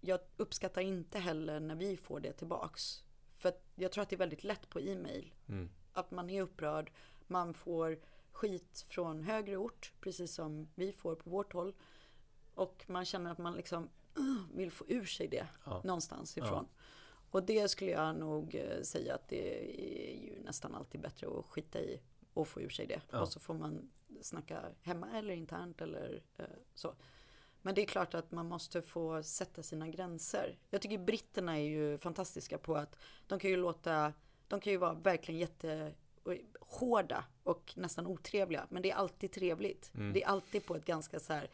[0.01, 3.03] jag uppskattar inte heller när vi får det tillbaks.
[3.33, 5.33] För jag tror att det är väldigt lätt på e-mail.
[5.47, 5.69] Mm.
[5.93, 6.91] Att man är upprörd,
[7.27, 7.99] man får
[8.31, 11.73] skit från högre ort, precis som vi får på vårt håll.
[12.53, 13.89] Och man känner att man liksom
[14.19, 15.81] uh, vill få ur sig det Ja.
[15.83, 16.67] någonstans ifrån.
[17.31, 19.63] Och det skulle jag nog eh, säga att det
[20.11, 22.01] är ju nästan alltid bättre att skita i
[22.33, 23.01] och få ur sig det.
[23.11, 23.21] Ja.
[23.21, 23.89] Och så får man
[24.21, 26.93] snacka hemma eller internt eller eh, så.
[27.61, 30.57] Men det är klart att man måste få sätta sina gränser.
[30.69, 32.97] Jag tycker britterna är ju fantastiska på att
[33.27, 34.13] de kan ju låta,
[34.47, 35.93] de kan ju vara verkligen jätte
[36.59, 38.67] hårda och nästan otrevliga.
[38.69, 39.91] Men det är alltid trevligt.
[39.95, 40.13] Mm.
[40.13, 41.49] Det är alltid på ett ganska så här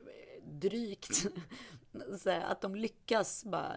[0.00, 1.14] eh, drygt.
[2.18, 3.76] så här, att de lyckas bara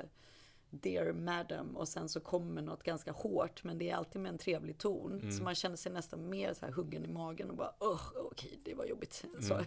[0.71, 4.37] Dear madam och sen så kommer något ganska hårt men det är alltid med en
[4.37, 5.13] trevlig ton.
[5.19, 5.31] Mm.
[5.31, 8.73] Så man känner sig nästan mer så här huggen i magen och bara okej det
[8.73, 9.25] var jobbigt.
[9.51, 9.65] Mm.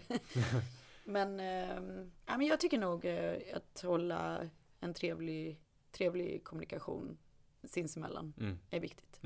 [1.05, 4.49] men, eh, ja, men jag tycker nog eh, att hålla
[4.79, 5.59] en trevlig,
[5.91, 7.17] trevlig kommunikation
[7.63, 8.59] sinsemellan Mm.
[8.69, 9.19] är viktigt.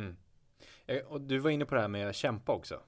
[0.86, 2.82] Eh, Och du var inne på det här med att kämpa också.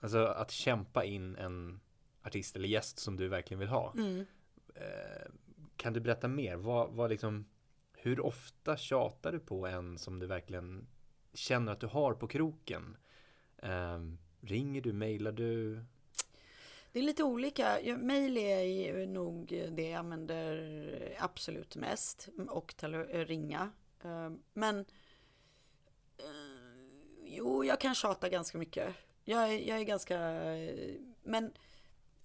[0.00, 1.80] Alltså att kämpa in en
[2.22, 3.92] artist eller gäst som du verkligen vill ha.
[3.98, 4.26] Mm.
[4.74, 5.30] Eh,
[5.76, 6.56] Kan du berätta mer?
[6.56, 7.46] Vad, vad liksom,
[8.06, 10.86] hur ofta tjatar du på en som du verkligen
[11.34, 12.96] känner att du har på kroken?
[13.58, 13.98] Eh,
[14.40, 15.84] ringer du, mejlar du?
[16.92, 17.78] Det är lite olika.
[17.82, 22.28] Mejl Mail är nog det jag använder absolut mest.
[22.48, 23.70] Och eh, ringa.
[24.02, 24.78] Ehm, men
[26.18, 26.24] eh,
[27.24, 28.94] jo, jag kan tjata ganska mycket.
[29.24, 30.20] Jag är, jag är ganska...
[30.20, 31.52] Eh, men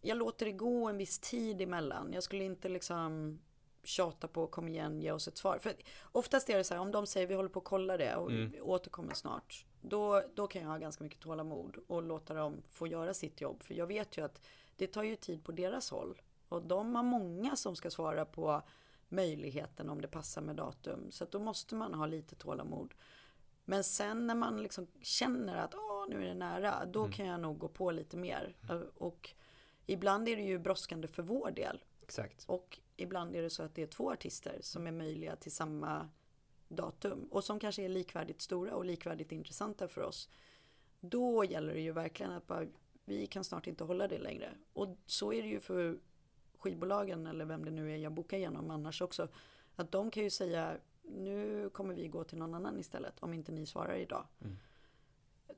[0.01, 2.13] jag låter det gå en viss tid emellan.
[2.13, 3.39] Jag skulle inte liksom
[3.83, 5.57] tjata på kom igen, ge oss ett svar.
[5.57, 5.73] För
[6.11, 8.31] oftast är det så här, om de säger vi håller på att kolla det och
[8.31, 8.53] Mm.
[8.61, 9.65] återkommer snart.
[9.81, 13.63] Då, då kan jag ha ganska mycket tålamod och låta dem få göra sitt jobb.
[13.63, 14.41] För jag vet ju att
[14.75, 16.21] det tar ju tid på deras håll.
[16.49, 18.61] Och de har många som ska svara på
[19.09, 21.11] möjligheten om det passar med datum.
[21.11, 22.93] Så då måste man ha lite tålamod.
[23.65, 27.39] Men sen när man liksom känner att Åh, nu är det nära, då kan jag
[27.39, 28.55] nog gå på lite mer.
[28.95, 29.29] Och
[29.85, 31.83] ibland är det ju brådskande för vår del.
[32.01, 32.45] Exakt.
[32.47, 36.09] Och ibland är det så att det är två artister som är möjliga till samma
[36.67, 37.27] datum.
[37.31, 40.29] Och som kanske är likvärdigt stora och likvärdigt intressanta för oss.
[40.99, 42.65] Då gäller det ju verkligen att bara,
[43.05, 44.53] vi kan snart inte hålla det längre.
[44.73, 45.99] Och så är det ju för
[46.57, 49.27] skivbolagen eller vem det nu är jag bokar igenom annars också.
[49.75, 53.51] Att de kan ju säga nu kommer vi gå till någon annan istället om inte
[53.51, 54.25] ni svarar idag.
[54.41, 54.57] Mm.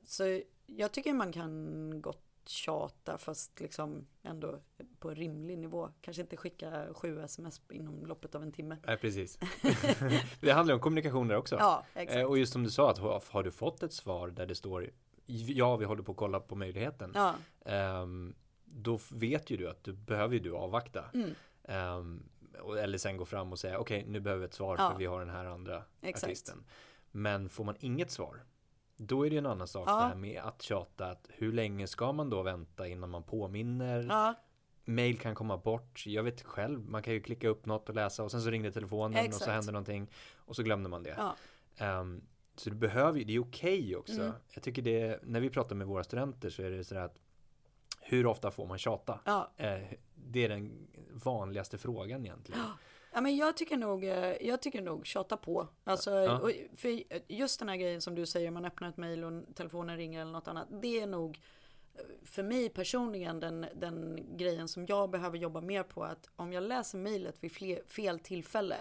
[0.04, 4.60] Så jag tycker man kan gott tjata fast liksom ändå
[5.00, 5.90] på rimlig nivå.
[6.02, 8.78] Kanske inte skicka sju sms inom loppet av en timme.
[8.88, 9.40] Nej, precis.
[10.40, 11.56] det handlar om kommunikation där också.
[11.56, 12.18] Ja, exakt.
[12.20, 14.90] Eh, Och just som du sa, att har- du fått ett svar där det står
[15.26, 17.12] ja, vi håller på att kolla på möjligheten.
[17.16, 17.36] Ja,
[17.66, 18.36] Ehm,
[18.66, 21.06] då vet ju du att du behöver du avvakta.
[21.14, 21.30] Mm.
[21.64, 22.24] Ehm,
[22.80, 24.92] eller sen gå fram och säga okej, nu behöver vi ett svar Ja.
[24.92, 26.24] för vi har den här andra Exakt.
[26.24, 26.64] artisten.
[27.12, 28.44] Men får man inget svar,
[28.98, 29.96] då är det ju en annan sak Ja.
[29.96, 31.06] det här med att tjata.
[31.08, 34.06] Att hur länge ska man då vänta innan man påminner?
[34.10, 34.34] ja,
[34.86, 36.04] Mail kan komma bort.
[36.06, 38.72] Jag vet själv, man kan ju klicka upp något och läsa och sen så ringde
[38.72, 39.44] telefonen och Exakt.
[39.46, 41.14] så hände någonting och så glömde man det.
[41.18, 41.36] ja,
[41.78, 42.22] Ehm,
[42.56, 44.22] så du behöver ju, det är okej också.
[44.22, 44.34] Mm.
[44.54, 47.20] Jag tycker det, när vi pratar med våra studenter så är det sådär att
[48.02, 49.20] hur ofta får man tjata?
[49.26, 49.52] ja.
[49.58, 49.82] Eh,
[50.16, 52.62] det är den vanligaste frågan egentligen.
[53.14, 55.68] Ja men jag tycker nog, eh, jag tycker nog tjata på.
[55.84, 56.50] Alltså, Ja.
[56.76, 57.04] för
[57.34, 60.32] just den här grejen som du säger, man öppnar ett mejl och telefonen ringer eller
[60.32, 60.68] något annat.
[60.82, 61.40] Det är nog
[61.96, 66.04] eh, för mig personligen den, den grejen som jag behöver jobba mer på.
[66.04, 68.78] Att om jag läser mejlet vid fler, fel tillfälle,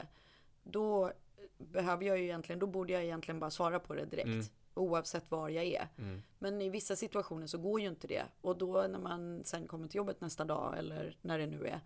[0.62, 1.12] då
[1.58, 4.26] behöver jag ju egentligen, då borde jag egentligen bara svara på det direkt.
[4.26, 4.44] Mm.
[4.74, 5.88] Oavsett var jag är.
[5.98, 6.22] Mm.
[6.38, 8.24] Men i vissa situationer så går ju inte det.
[8.40, 11.80] Och då när man sen kommer till jobbet nästa dag eller när det nu är.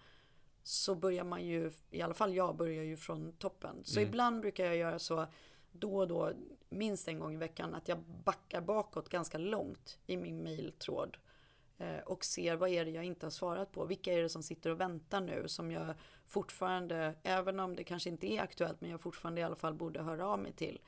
[0.67, 3.85] Så börjar man ju, i alla fall jag börjar ju från toppen.
[3.85, 4.09] Så Mm.
[4.09, 5.27] ibland brukar jag göra så
[5.73, 6.33] då och då,
[6.69, 11.17] minst en gång i veckan, att jag backar bakåt ganska långt i min mejltråd.
[11.79, 13.85] Eh, och ser vad är det jag inte har svarat på.
[13.85, 15.95] Vilka är det som sitter och väntar nu som jag
[16.27, 20.03] fortfarande, även om det kanske inte är aktuellt, men jag fortfarande i alla fall borde
[20.03, 20.81] höra av mig till.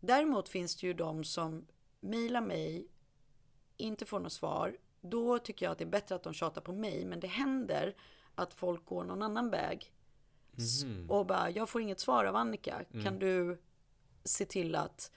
[0.00, 1.66] Däremot finns det ju de som
[2.00, 2.86] mejlar mig,
[3.76, 4.76] inte får något svar.
[5.00, 7.04] Då tycker jag att det är bättre att de tjatar på mig.
[7.04, 7.94] Men det händer
[8.38, 9.92] att folk går någon annan väg.
[10.84, 11.10] Mhm.
[11.10, 12.84] Och bara, jag får inget svar av Annika.
[13.04, 13.58] Kan du
[14.24, 15.12] se till att...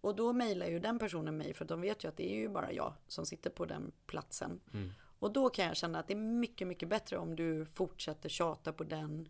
[0.00, 2.48] Och då mejlar ju den personen mig för de vet ju att det är ju
[2.48, 4.60] bara jag som sitter på den platsen.
[4.72, 4.92] Mm.
[5.18, 8.72] Och då kan jag känna att det är mycket, mycket bättre om du fortsätter tjata
[8.72, 9.28] på den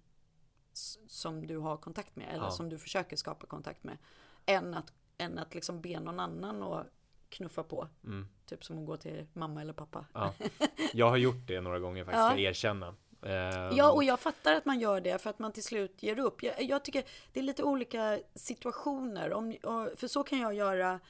[1.07, 2.51] som du har kontakt med eller Ja.
[2.51, 3.99] som du försöker skapa kontakt med.
[4.47, 6.85] Än att, än att liksom be någon annan och
[7.29, 7.89] knuffa på.
[8.05, 8.29] Mm.
[8.47, 10.07] Typ som att gå till mamma eller pappa.
[10.13, 10.35] Ja.
[10.93, 12.31] Jag har gjort det några gånger faktiskt, Ja.
[12.31, 12.95] ska jag erkänna.
[13.23, 16.19] Ehm, Ja, och jag fattar att man gör det för att man till slut ger
[16.19, 16.43] upp.
[16.43, 19.33] Jag, jag tycker det är lite olika situationer.
[19.33, 19.57] Om,
[19.97, 21.01] för så kan jag göra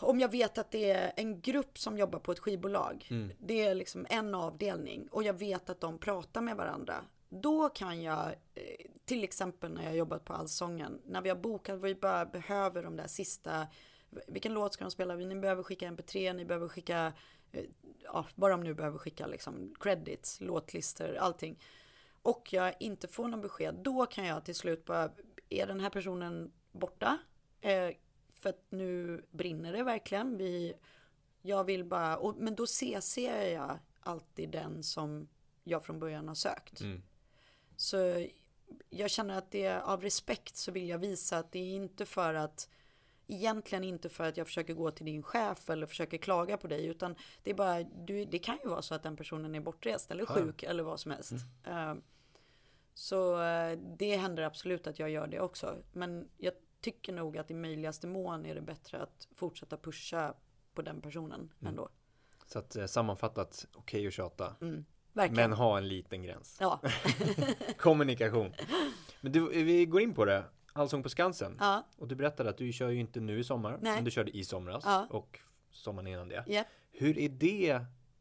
[0.00, 3.06] om jag vet att det är en grupp som jobbar på ett skivbolag.
[3.38, 6.94] Det är liksom en avdelning och jag vet att de pratar med varandra.
[7.28, 8.62] Då kan jag, eh,
[9.04, 12.96] till exempel när jag jobbat på Allsången, när vi har bokat, vi bara behöver de
[12.96, 13.66] där sista,
[14.26, 15.14] vilken låt ska de spela?
[15.14, 17.12] Ni behöver skicka mp3, ni behöver skicka,
[18.02, 21.58] ja, vad de nu behöver skicka, liksom credits, låtlistor, allting.
[22.22, 25.10] Och jag inte får någon besked, då kan jag till slut bara,
[25.48, 27.18] är den här personen borta?
[27.60, 27.90] Eh,
[28.32, 30.36] för att nu brinner det verkligen.
[30.36, 30.74] Vi,
[31.42, 35.28] jag vill bara, och, men då ser jag alltid den som
[35.64, 36.80] jag från början har sökt.
[36.80, 37.02] Mm.
[37.76, 38.26] Så
[38.90, 42.06] jag känner att det är av respekt så vill jag visa att det är inte
[42.06, 42.68] för att
[43.26, 46.86] Egentligen inte för att jag försöker gå till din chef eller försöker klaga på dig
[46.86, 50.10] utan det är bara, du, det kan ju vara så att den personen är bortrest
[50.10, 50.34] eller Ja.
[50.34, 51.32] sjuk eller vad som helst.
[51.64, 51.94] Eh,
[52.94, 55.76] Så eh, det händer absolut att jag gör det också.
[55.92, 60.34] Men jag tycker nog att i möjligaste mån är det bättre att fortsätta pusha
[60.74, 61.88] på den personen ändå.
[62.46, 64.56] Så att eh, sammanfattat, okej att tjata.
[64.60, 64.84] Mm.
[65.12, 66.56] Men ha en liten gräns.
[66.60, 66.80] Ja.
[67.78, 68.54] Kommunikation.
[69.20, 70.44] Men du, vi går in på det.
[70.72, 71.56] Allsång på Skansen.
[71.60, 73.78] ja, Och du berättade att du kör ju inte nu i sommar.
[73.82, 73.94] Nej.
[73.94, 74.82] Men du körde i somras.
[74.86, 75.06] Ja.
[75.10, 75.38] Och
[75.70, 76.44] sommaren innan det.
[76.46, 76.64] ja.
[76.92, 77.80] Hur är det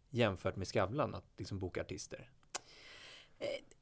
[0.09, 2.29] jämfört med Skavlan att liksom boka artister?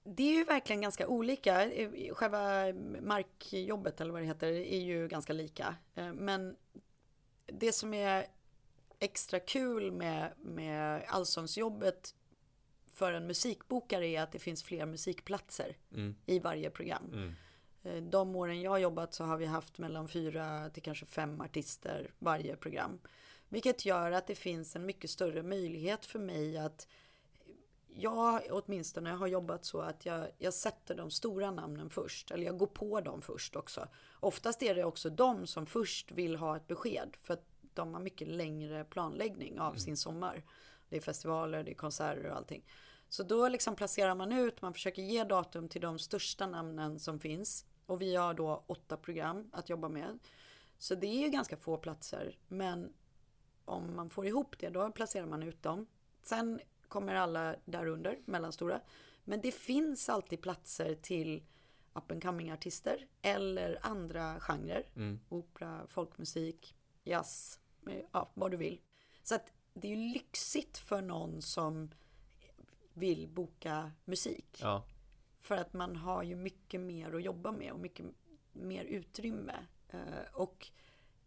[0.03, 1.71] Det är ju verkligen ganska olika.
[2.11, 5.75] Själva markjobbet eller vad det heter är ju ganska lika.
[5.95, 6.55] Eh, Men
[7.45, 8.25] det som är
[8.99, 12.15] extra kul med, med allsångsjobbet
[12.93, 16.15] för en musikbokare är att det finns fler musikplatser Mm.
[16.25, 17.03] i varje program.
[17.13, 17.33] Mm.
[17.89, 21.41] Eh, De åren jag har jobbat så har vi haft mellan fyra till kanske fem
[21.41, 22.99] artister varje program.
[23.49, 26.87] Vilket gör att det finns en mycket större möjlighet för mig att
[27.93, 32.31] jag åtminstone har jobbat så att jag, jag sätter de stora namnen först.
[32.31, 33.87] Eller jag går på dem först också.
[34.19, 37.17] Oftast är det också de som först vill ha ett besked.
[37.21, 40.43] För att de har mycket längre planläggning av sin sommar.
[40.89, 42.63] Det är festivaler, det är konserter och allting.
[43.09, 47.19] Så då liksom placerar man ut, man försöker ge datum till de största namnen som
[47.19, 47.65] finns.
[47.89, 50.19] Och vi har då åtta program att jobba med.
[50.77, 52.37] Så det är ju ganska få platser.
[52.47, 52.93] Men
[53.65, 55.87] om man får ihop det, då placerar man ut dem.
[56.21, 58.81] Sen kommer alla därunder, mellanstora.
[59.23, 61.43] Men det finns alltid platser till
[61.93, 64.89] up and coming artister eller andra genrer.
[64.95, 65.19] Mm.
[65.29, 68.81] Opera, folkmusik, jazz, eh, ja, vad du vill.
[69.23, 71.91] Så att det är ju lyxigt för någon som
[72.93, 74.59] vill boka musik.
[74.61, 74.83] Ja.
[75.49, 78.05] För att man har ju mycket mer att jobba med och mycket
[78.53, 79.55] mer utrymme.
[79.89, 79.99] Eh,
[80.33, 80.67] Och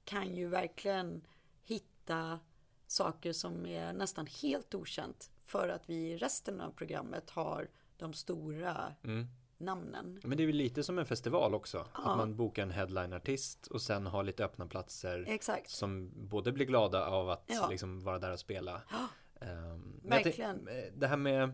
[0.05, 1.27] kan ju verkligen
[1.63, 2.39] hitta
[2.87, 5.31] saker som är nästan helt okänt.
[5.45, 9.27] För att vi i resten av programmet har de stora Mm.
[9.59, 10.21] namnen.
[10.25, 11.87] Men det är väl lite som en festival också.
[11.95, 12.01] Ja.
[12.11, 15.25] Att man bokar en headline-artist och sen har lite öppna platser.
[15.29, 15.71] Exakt.
[15.71, 17.69] Som både blir glada av att Ja.
[17.71, 18.83] liksom vara där och spela.
[18.91, 19.09] Ja.
[19.41, 20.69] Jag Verkligen.
[20.69, 21.53] eh, Det här med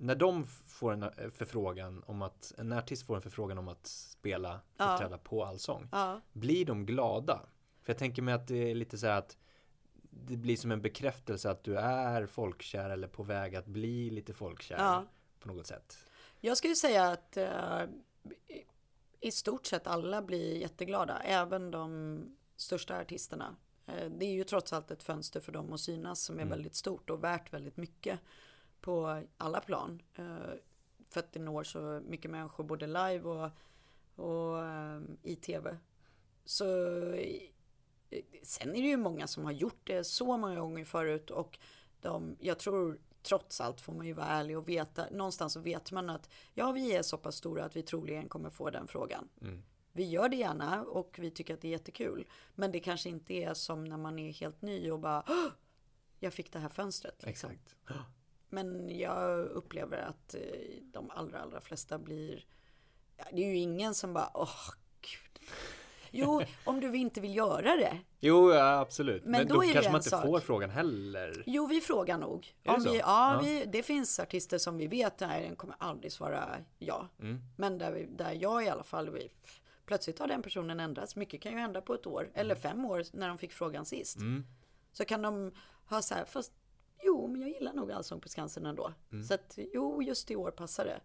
[0.00, 3.86] när de får en eh, förfrågan om att en artist får en förfrågan om att
[3.86, 4.92] spela, Ja.
[4.94, 5.88] uppträda på allsång.
[5.92, 7.40] Ja, Blir de glada?
[7.82, 9.36] För jag tänker mig att det är lite så här att
[10.10, 14.32] det blir som en bekräftelse att du är folkkär eller på väg att bli lite
[14.32, 15.04] folkkär Ja.
[15.40, 15.96] på något sätt.
[16.40, 17.82] Jag skulle säga att eh,
[18.48, 18.64] i-
[19.20, 22.20] i stort sett alla blir jätteglada, även de
[22.56, 23.56] största artisterna.
[23.86, 26.50] Eh, det är ju trots allt ett fönster för dem att synas som är Mm.
[26.50, 28.20] väldigt stort och värt väldigt mycket
[28.80, 30.02] på alla plan.
[30.14, 30.52] Eh,
[31.10, 33.50] för att det når så mycket människor både live och,
[34.24, 35.78] och eh, i tv.
[36.44, 36.64] Så
[37.12, 37.40] eh,
[38.42, 41.58] sen är det ju många som har gjort det så många gånger förut och
[42.00, 45.92] de, jag tror trots allt får man ju vara ärlig och veta, någonstans så vet
[45.92, 49.28] man att ja, vi är så pass stora att vi troligen kommer få den frågan.
[49.40, 49.62] Mm.
[49.92, 52.26] Vi gör det gärna och vi tycker att det är jättekul.
[52.54, 55.46] Men det kanske inte är som när man är helt ny och bara "Åh,
[56.18, 57.22] jag fick det här fönstret.
[57.22, 57.50] Liksom.
[57.50, 57.76] Exakt.
[58.50, 60.40] Men jag upplever att eh,
[60.92, 62.44] de allra, allra flesta blir...
[63.32, 64.70] Det är ju ingen som bara, åh,
[65.00, 65.48] gud.
[66.10, 67.98] Jo, om du inte vill göra det.
[68.20, 69.22] Jo, ja, absolut.
[69.24, 70.24] Men Men, då då, det kanske man inte sak.
[70.24, 71.42] får frågan heller.
[71.46, 72.54] Jo, vi frågar nog.
[72.62, 72.90] Är det Om så?
[72.92, 73.40] vi, ja, Ja.
[73.42, 77.08] Vi, det finns artister som vi vet, nej, den kommer aldrig svara ja.
[77.20, 77.40] Mm.
[77.56, 79.30] Men där, vi, där jag i alla fall, vi,
[79.86, 81.16] plötsligt har den personen ändrats.
[81.16, 84.16] Mycket kan ju hända på ett år, eller fem år när de fick frågan sist.
[84.16, 84.44] Mm.
[84.92, 85.52] Så kan de
[85.88, 86.52] ha så här, fast
[87.02, 88.92] jo, men jag gillar nog Allsång på Skansen ändå.
[89.12, 89.24] Mm.
[89.24, 91.00] Så att jo, just i år passar det.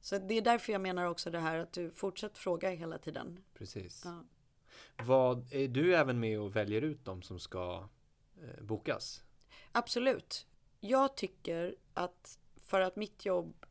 [0.00, 3.44] Så det är därför jag menar också det här att du fortsätter fråga hela tiden.
[3.54, 4.02] Precis.
[4.04, 4.24] Ja.
[5.04, 7.88] Vad, är du även med och väljer ut de som ska
[8.42, 9.22] eh, bokas?
[9.72, 10.46] Absolut.
[10.80, 13.66] Jag tycker att för att mitt jobb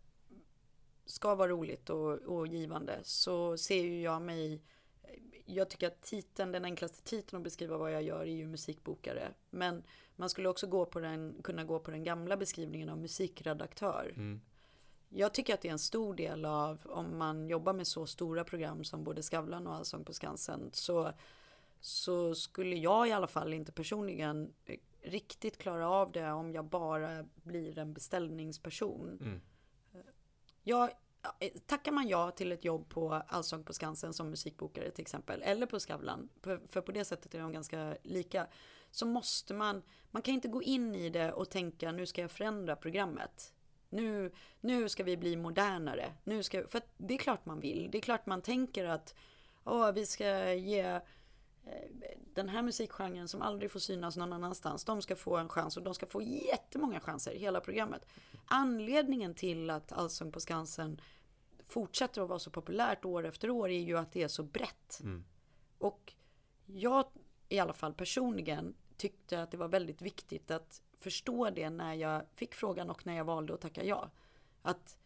[1.06, 4.62] ska vara roligt och, och givande så ser ju jag mig
[5.46, 9.34] jag tycker att titeln, den enklaste titeln att beskriva vad jag gör är ju musikbokare.
[9.50, 9.84] Men
[10.20, 14.14] man skulle också gå på den, kunna gå på den gamla beskrivningen av musikredaktör.
[14.16, 14.42] Mm.
[15.10, 18.44] Jag tycker att det är en stor del av om man jobbar med så stora
[18.44, 21.12] program som både Skavlan och Allsång på Skansen så,
[21.80, 26.66] så skulle jag i alla fall inte personligen eh, riktigt klara av det om jag
[26.66, 29.20] bara blir en beställningsperson.
[29.22, 29.42] Mm.
[30.64, 30.90] Jag,
[31.40, 35.42] eh, tackar man ja till ett jobb på Allsång på Skansen som musikbokare till exempel,
[35.42, 38.48] eller på Skavlan, för, för på det sättet är de ganska lika,
[38.92, 42.32] så måste man, man kan inte gå in i det och tänka nu ska jag
[42.32, 43.54] förändra programmet.
[43.90, 44.32] Nu,
[44.62, 46.14] nu ska vi bli modernare.
[46.24, 47.90] Nu ska, för det är klart man vill.
[47.92, 49.16] Det är klart man tänker att
[49.64, 51.02] åh, vi ska ge eh,
[52.34, 54.86] den här musikgenren som aldrig får synas någon annanstans.
[54.86, 58.06] De ska få en chans och de ska få jättemånga chanser hela programmet.
[58.46, 61.02] Anledningen till att Allsång på Skansen
[61.68, 65.00] fortsätter att vara så populärt år efter år är ju att det är så brett.
[65.02, 65.24] Mm.
[65.78, 66.14] Och
[66.66, 67.06] jag
[67.50, 72.26] i alla fall personligen tyckte att det var väldigt viktigt att förstå det när jag
[72.34, 74.12] fick frågan och när jag valde att tacka ja.
[74.62, 74.98] Att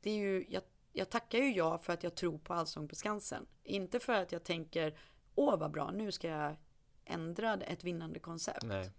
[0.00, 2.94] det är ju, jag, jag tackar ju ja för att jag tror på Allsång på
[2.94, 3.46] Skansen.
[3.64, 4.98] Inte för att jag tänker,
[5.34, 6.56] åh vad bra, nu ska jag
[7.04, 8.62] ändra ett vinnande koncept.
[8.62, 8.90] Nej.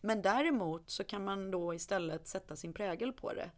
[0.00, 3.50] Men däremot så kan man då istället sätta sin prägel på det.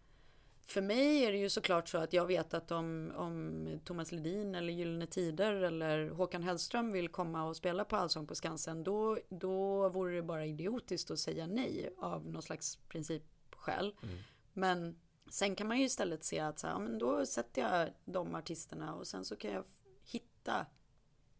[0.69, 4.55] För mig är det ju såklart så att jag vet att om, om Thomas Ledin
[4.55, 9.19] eller Gyllene Tider eller Håkan Hellström vill komma och spela på Allsång på Skansen då,
[9.29, 13.95] då vore det bara idiotiskt att säga nej av någon slags principskäl.
[14.03, 14.19] Mm.
[14.53, 14.99] Men
[15.31, 18.35] sen kan man ju istället se att så här, ja, men då sätter jag de
[18.35, 19.65] artisterna och sen så kan jag
[20.05, 20.67] hitta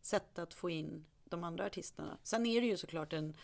[0.03, 2.19] sätt att få in de andra artisterna.
[2.23, 3.37] Sen är det ju såklart en,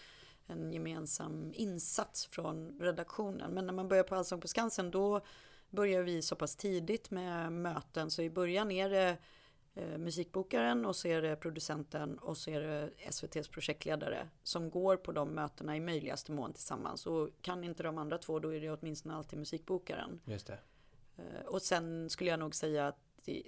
[0.47, 3.55] en gemensam insats från redaktionen.
[3.55, 5.21] Men när man börjar på Allsång på Skansen då
[5.75, 8.11] börjar vi så pass tidigt med möten.
[8.11, 9.17] Så i början är det
[9.75, 14.97] eh, musikbokaren och så är det producenten och så är det SVTs projektledare som går
[14.97, 17.07] på de mötena i möjligaste mån tillsammans.
[17.07, 20.21] Och kan inte de andra två då är det åtminstone alltid musikbokaren.
[20.25, 20.59] Just det.
[21.17, 22.99] Eh, Och sen skulle jag nog säga att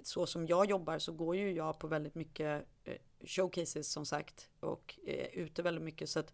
[0.02, 4.48] så som jag jobbar så går ju jag på väldigt mycket eh, showcases som sagt
[4.60, 6.32] och är ute väldigt mycket så att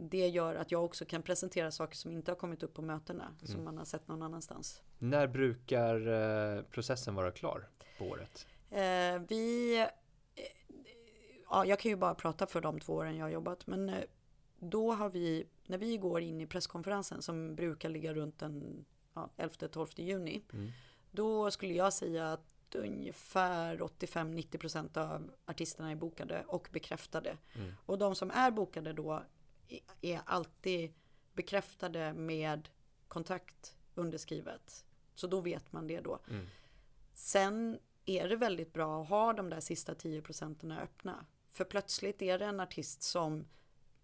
[0.00, 3.34] det gör att jag också kan presentera saker som inte har kommit upp på mötena
[3.42, 4.82] som man har sett någon annanstans.
[4.98, 6.06] När brukar
[6.56, 7.68] eh, processen vara klar
[7.98, 8.46] på året?
[8.70, 9.76] Eh, vi,
[10.34, 10.42] eh,
[11.50, 14.04] ja jag kan ju bara prata för de två åren jag har jobbat men eh,
[14.58, 18.84] då har vi, när vi går in i presskonferensen som brukar ligga runt den
[19.14, 20.70] ja, 11-12 juni Mm.
[21.10, 27.36] Då skulle jag säga att ungefär 85-90% av artisterna är bokade och bekräftade.
[27.54, 27.72] Mm.
[27.86, 29.22] Och de som är bokade då
[30.00, 30.92] är- alltid
[31.32, 32.68] bekräftade med
[33.08, 34.84] kontrakt underskrivet.
[35.14, 36.18] Så då vet man det då.
[36.30, 36.46] Mm.
[37.14, 41.26] Sen är det väldigt bra att ha de där sista 10 procenten öppna.
[41.48, 43.44] För plötsligt är det en artist som,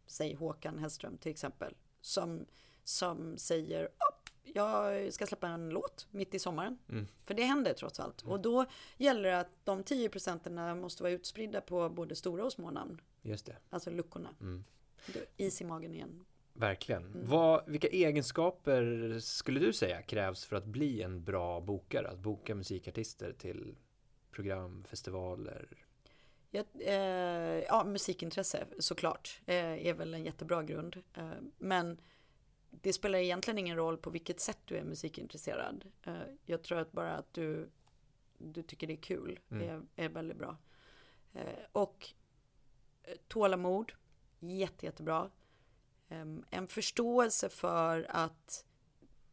[0.06, 2.46] säg Håkan Hellström till exempel, som,
[2.84, 6.78] som säger "Åh, jag ska släppa en låt mitt i sommaren.
[6.88, 7.06] Mm.
[7.24, 8.22] För det händer trots allt.
[8.22, 12.52] Och då gäller det att de 10 procenten måste vara utspridda på både stora och
[12.52, 13.00] små namn.
[13.22, 13.56] Just det.
[13.70, 14.28] Alltså luckorna.
[14.40, 14.64] Mm.
[15.36, 16.24] Is i magen igen.
[16.52, 17.04] Verkligen.
[17.04, 17.26] Mm.
[17.28, 22.08] Vad, vilka egenskaper skulle du säga krävs för att bli en bra bokare?
[22.08, 23.76] Att boka musikartister till
[24.30, 25.68] program, festivaler?
[26.50, 31.02] Jag, eh, ja, musikintresse såklart eh, är väl en jättebra grund.
[31.14, 32.00] Eh, men
[32.70, 35.84] det spelar egentligen ingen roll på vilket sätt du är musikintresserad.
[36.02, 36.14] Eh,
[36.46, 37.68] jag tror att bara att du,
[38.38, 39.68] du tycker det är kul Mm.
[39.96, 40.56] är, är väldigt bra.
[41.34, 41.42] Eh,
[41.72, 42.08] och
[43.02, 43.92] eh, tålamod,
[44.50, 45.30] jätte, jättebra.
[46.50, 48.64] En förståelse för att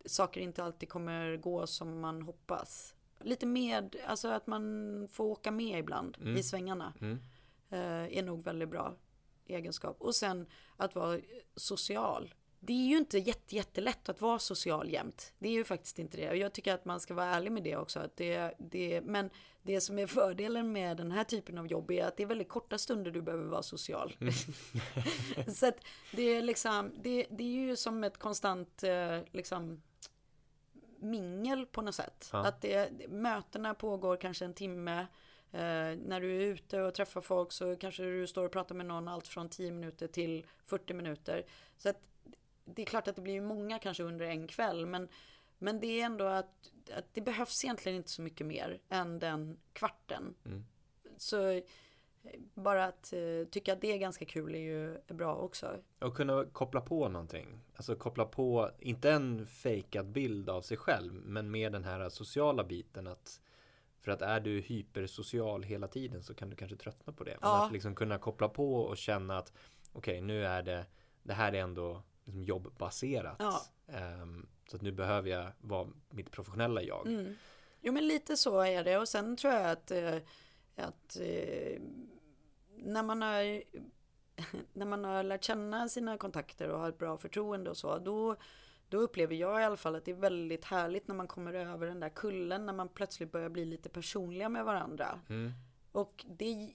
[0.06, 2.96] saker inte alltid kommer gå som man hoppas.
[3.20, 6.38] Lite med, alltså att man får åka med ibland Mm.
[6.38, 6.94] i svängarna.
[7.02, 7.20] Mm.
[7.70, 8.96] Eh, är nog väldigt bra
[9.46, 10.02] egenskap.
[10.02, 10.48] Och sen
[10.78, 11.20] att vara
[11.56, 12.34] social.
[12.64, 15.34] Det är ju inte jätte, jättelätt att vara social jämt.
[15.40, 16.30] Det är ju faktiskt inte det.
[16.30, 18.00] Och jag tycker att man ska vara ärlig med det också.
[18.00, 19.30] Att det, det, men
[19.64, 22.50] det som är fördelen med den här typen av jobb är att det är väldigt
[22.50, 24.18] korta stunder du behöver vara social.
[25.48, 29.82] Så att det är liksom, det, det är ju som ett konstant eh, liksom
[31.00, 32.30] mingel på något sätt.
[32.34, 32.46] Ja.
[32.46, 35.08] Att det, mötena pågår kanske en timme.
[35.54, 38.86] Eh, när du är ute och träffar folk så kanske du står och pratar med
[38.86, 41.46] någon allt från 10 minuter till 40 minuter.
[41.78, 42.11] Så att
[42.76, 45.08] det är klart att det blir många kanske under en kväll men
[45.64, 49.58] Men det är ändå att, att det behövs egentligen inte så mycket mer än den
[49.74, 50.36] kvarten.
[50.46, 50.66] Mm.
[51.18, 51.64] Så eh,
[52.54, 55.78] bara att eh, tycka att det är ganska kul är ju bra också.
[56.00, 57.60] Och kunna koppla på någonting.
[57.76, 62.64] Alltså koppla på, inte en fejkad bild av sig själv, men mer den här sociala
[62.64, 63.42] biten att
[64.00, 67.38] för att är du hypersocial hela tiden så kan du kanske tröttna på det.
[67.42, 67.66] Men Ja.
[67.66, 69.54] att liksom kunna koppla på och känna att
[69.94, 70.86] okej, nu är det,
[71.24, 73.36] det här är ändå liksom jobbbaserat.
[73.40, 73.62] Ja.
[73.88, 77.08] Ehm, så att nu behöver jag vara mitt professionella jag.
[77.08, 77.36] Mm.
[77.82, 80.16] Jo men lite så är det och sen tror jag att, eh,
[80.76, 81.82] att eh,
[82.76, 83.64] när man har
[84.74, 88.36] när man har lärt känna sina kontakter och har ett bra förtroende och så då,
[88.90, 91.88] då upplever jag i alla fall att det är väldigt härligt när man kommer över
[91.88, 95.20] den där kullen när man plötsligt börjar bli lite personliga med varandra.
[95.30, 95.52] Mm.
[95.92, 96.74] Och det,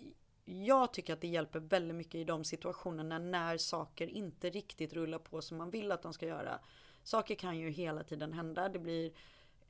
[0.49, 5.19] jag tycker att det hjälper väldigt mycket i de situationerna när saker inte riktigt rullar
[5.19, 6.59] på som man vill att de ska göra.
[7.03, 8.69] Saker kan ju hela tiden hända.
[8.69, 9.13] Det blir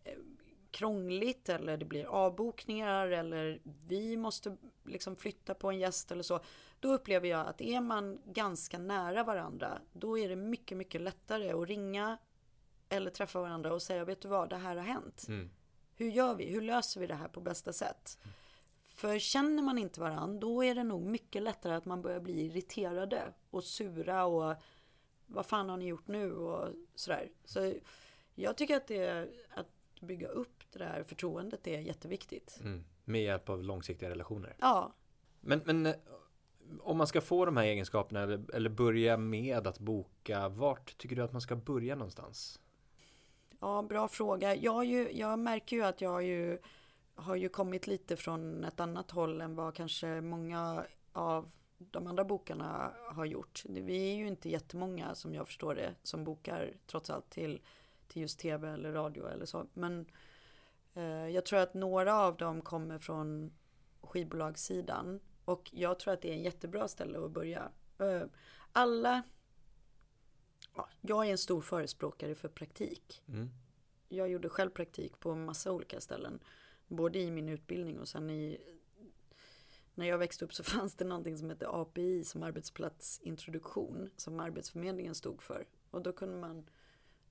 [0.04, 0.12] eh,
[0.70, 6.40] krångligt eller det blir avbokningar eller vi måste liksom flytta på en gäst eller så.
[6.80, 11.52] Då upplever jag att är man ganska nära varandra då är det mycket, mycket lättare
[11.52, 12.18] att ringa
[12.88, 15.24] eller träffa varandra och säga vet du vad, det här har hänt.
[15.28, 15.50] Mm.
[15.94, 16.44] Hur gör vi?
[16.44, 18.18] Hur löser vi det här på bästa sätt?
[18.97, 22.47] För känner man inte varandra, då är det nog mycket lättare att man börjar bli
[22.47, 24.55] irriterade och sura och
[25.26, 27.28] vad fan har ni gjort nu och sådär.
[27.44, 27.74] Så
[28.34, 32.59] jag tycker att det att bygga upp det där förtroendet är jätteviktigt.
[32.61, 32.84] Mm.
[33.05, 34.57] Med hjälp av långsiktiga relationer.
[34.61, 34.92] Ja,
[35.40, 35.94] Men, men eh,
[36.80, 41.16] om man ska få de här egenskaperna eller, eller börja med att boka, vart tycker
[41.16, 42.61] du att man ska börja någonstans?
[43.61, 44.55] ja bra fråga.
[44.55, 46.59] Jag, har ju, jag märker ju att jag har ju,
[47.16, 52.24] har ju kommit lite från ett annat håll än vad kanske många av de andra
[52.24, 53.62] bokarna har gjort.
[53.68, 57.60] Vi är ju inte jättemånga som jag förstår det som bokar trots allt till,
[58.08, 59.66] till just tv eller radio eller så.
[59.74, 60.06] Men
[60.94, 63.52] eh, jag tror att några av dem kommer från
[64.00, 67.70] skivbolagssidan och jag tror att det är en jättebra ställe att börja.
[67.98, 68.22] Eh,
[68.72, 69.22] alla
[70.76, 73.22] Ja, jag är en stor förespråkare för praktik.
[73.28, 73.50] Mm.
[74.08, 76.40] Jag gjorde själv praktik på massa olika ställen.
[76.89, 78.59] Både i min utbildning och sen i...
[79.95, 84.11] När jag växte upp så fanns det någonting som hette API som arbetsplatsintroduktion.
[84.16, 85.66] Som Arbetsförmedlingen stod för.
[85.91, 86.70] Och då kunde man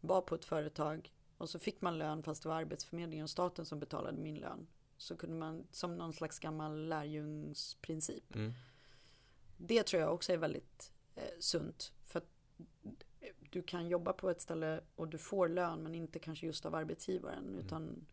[0.02, 3.66] vara på ett företag och så fick man lön fast det var Arbetsförmedlingen och staten
[3.66, 4.68] som betalade min lön.
[4.98, 8.36] Så kunde man som någon slags gammal lärjungsprincip.
[8.36, 8.54] Mm.
[9.58, 11.94] Det tror jag också är väldigt eh, sunt.
[12.06, 12.30] För att
[13.50, 16.76] du kan jobba på ett ställe och du får lön men inte kanske just av
[16.76, 17.56] arbetsgivaren.
[17.56, 18.06] Utan,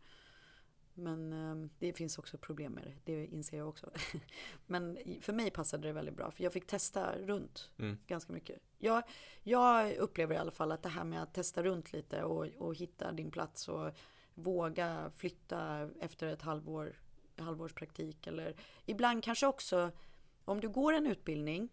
[0.93, 3.91] men eh, det finns också problem med det, det inser jag också.
[4.65, 7.97] men för mig passade det väldigt bra för jag fick testa runt Mm.
[8.07, 8.59] ganska mycket.
[8.77, 9.03] Jag,
[9.43, 12.75] jag upplever i alla fall att det här med att testa runt lite och, och
[12.75, 13.91] hitta din plats och
[14.33, 16.95] våga flytta efter ett halvår,
[17.37, 19.91] halvårspraktik eller ibland kanske också
[20.45, 21.69] om du går en utbildning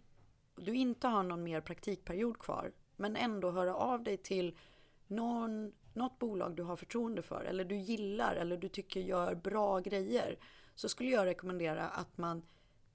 [0.55, 4.59] och du inte har någon mer praktikperiod kvar men ändå höra av dig till
[5.07, 9.81] någon, något bolag du har förtroende för eller du gillar eller du tycker gör bra
[9.81, 10.39] grejer
[10.75, 12.43] så skulle jag rekommendera att man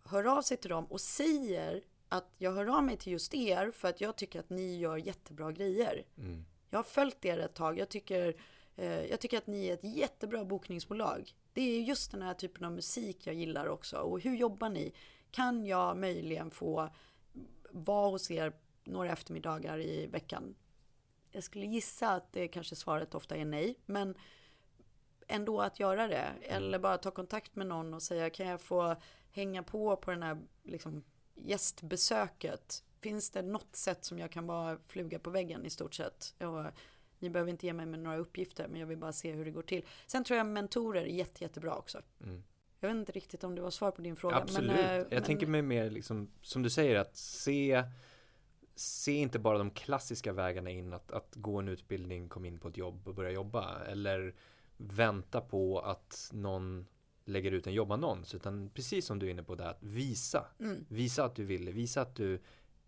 [0.04, 3.72] hör av sig till dem och säger att jag hör av mig till just er
[3.72, 6.06] för att jag tycker att ni gör jättebra grejer.
[6.18, 6.46] Mm.
[6.70, 7.80] Jag har följt er ett tag.
[7.80, 8.36] Jag tycker,
[8.76, 11.34] eh, jag tycker att ni är ett jättebra bokningsbolag.
[11.54, 13.98] Det är just den här typen av musik jag gillar också.
[13.98, 14.94] Och hur jobbar ni?
[15.32, 16.90] Kan jag möjligen få
[17.72, 20.56] vara hos er några eftermiddagar i veckan?
[21.36, 23.76] Jag skulle gissa att det kanske svaret ofta är nej.
[23.86, 24.16] Men
[25.28, 26.32] ändå att göra det.
[26.42, 28.96] Eller bara ta kontakt med någon och säga kan jag få
[29.32, 31.04] hänga på på den här liksom,
[31.36, 32.84] gästbesöket?
[33.02, 36.36] Finns det något sätt som jag kan bara fluga på väggen i stort sett?
[36.40, 36.66] Och
[37.20, 39.52] ni behöver inte ge mig med några uppgifter men jag vill bara se hur det
[39.52, 39.86] går till.
[40.08, 42.02] Sen tror jag mentorer är jätte, jättebra också.
[42.24, 42.44] Mm.
[42.80, 44.36] Jag vet inte riktigt om det var svar på din fråga.
[44.36, 44.72] Absolut.
[44.72, 47.84] Men, eh, jag men, tänker mig mer liksom, som du säger, att se
[48.76, 52.68] Se inte bara de klassiska vägarna in att, att gå en utbildning, komma in på
[52.68, 53.80] ett jobb och börja jobba.
[53.84, 54.36] Eller
[54.78, 56.86] vänta på att någon
[57.26, 58.36] lägger ut en jobbannons.
[58.36, 60.46] Utan precis som du är inne på där, att visa.
[60.60, 60.86] Mm.
[60.90, 62.42] Visa att du vill, visa att du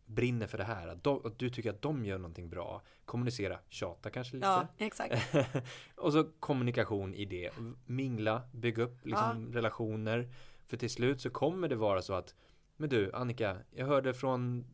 [0.05, 0.87] brinner för det här.
[0.87, 2.81] Att, de, att du tycker att de gör någonting bra.
[3.05, 4.47] Kommunicera, tjata kanske lite.
[4.47, 5.35] Ja, exakt.
[5.95, 7.51] och så kommunikation i det.
[7.85, 10.33] Mingla, bygga upp liksom relationer.
[10.65, 12.35] För till slut så kommer det vara så att
[12.77, 14.65] Men du Annika, jag hörde från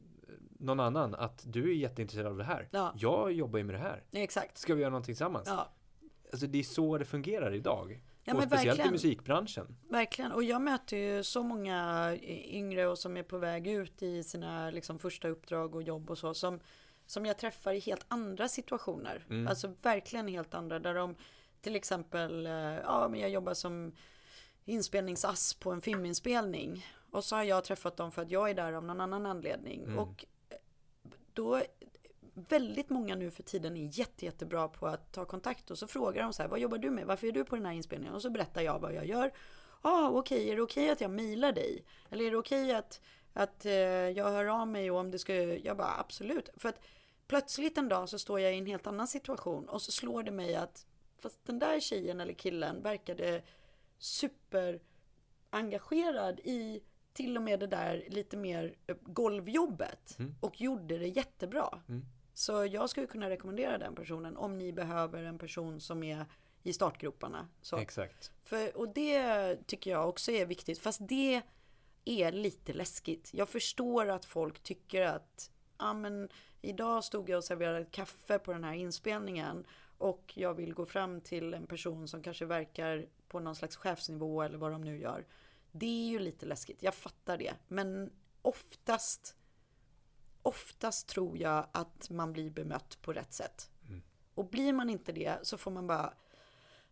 [0.64, 2.68] någon annan att du är jätteintresserad av det här.
[2.72, 4.04] Ja, Jag jobbar ju med det här.
[4.12, 4.58] exakt.
[4.58, 5.48] Ska vi göra någonting tillsammans?
[5.48, 5.70] Ja,
[6.32, 8.02] Alltså det är så det fungerar idag.
[8.24, 8.90] ja och speciellt verkligen.
[8.90, 9.78] i musikbranschen.
[9.90, 14.24] Verkligen, och jag möter ju så många yngre och som är på väg ut i
[14.24, 16.60] sina liksom, första uppdrag och jobb och så som,
[17.06, 19.26] som jag träffar i helt andra situationer.
[19.30, 19.48] Mm.
[19.48, 21.16] Alltså verkligen helt andra där de
[21.62, 23.92] till exempel, eh, ja men jag jobbar som
[24.66, 26.86] inspelningsass på en filminspelning.
[27.12, 29.84] Och så har jag träffat dem för att jag är där av någon annan anledning.
[29.84, 30.00] Mm.
[30.00, 30.26] Och
[31.34, 31.62] då,
[32.34, 36.24] väldigt många nu för tiden är jätte, jättebra på att ta kontakt och så frågar
[36.24, 37.06] de så här, vad jobbar du med?
[37.06, 38.16] Varför är du på den här inspelningen?
[38.16, 39.32] Och så berättar jag vad jag gör.
[39.82, 40.50] ah, okej, okay.
[40.50, 41.86] är det okej okay att jag mejlar dig?
[42.10, 43.02] Eller är det okej okay att,
[43.34, 43.74] att eh,
[44.10, 46.50] jag hör av mig och om det ska, jag bara absolut.
[46.58, 46.80] För att
[47.28, 50.32] plötsligt en dag så står jag i en helt annan situation och så slår det
[50.32, 50.86] mig att
[51.18, 53.42] fast den där tjejen eller killen verkade
[53.98, 54.82] super
[55.50, 56.84] engagerad i
[57.14, 60.36] till och med det där lite mer eh, golvjobbet Mm.
[60.40, 61.82] och gjorde det jättebra.
[61.90, 62.06] Mm.
[62.34, 66.26] Så jag skulle kunna rekommendera den personen om ni behöver en person som är
[66.64, 67.48] i startgroparna.
[67.62, 67.78] Så.
[67.78, 68.32] Exakt.
[68.44, 70.80] För, och det tycker jag också är viktigt.
[70.80, 71.42] Fast det
[72.06, 73.30] är lite läskigt.
[73.34, 76.30] Jag förstår att folk tycker att ja, men,
[76.62, 79.66] idag stod jag och serverade kaffe på den här inspelningen
[79.98, 84.42] och jag vill gå fram till en person som kanske verkar på någon slags chefsnivå
[84.42, 85.26] eller vad de nu gör.
[85.76, 87.54] Det är ju lite läskigt, jag fattar det.
[87.68, 88.12] Men
[88.42, 89.36] oftast,
[90.42, 93.70] oftast tror jag att man blir bemött på rätt sätt.
[93.88, 94.02] Mm.
[94.34, 96.14] Och blir man inte det så får man bara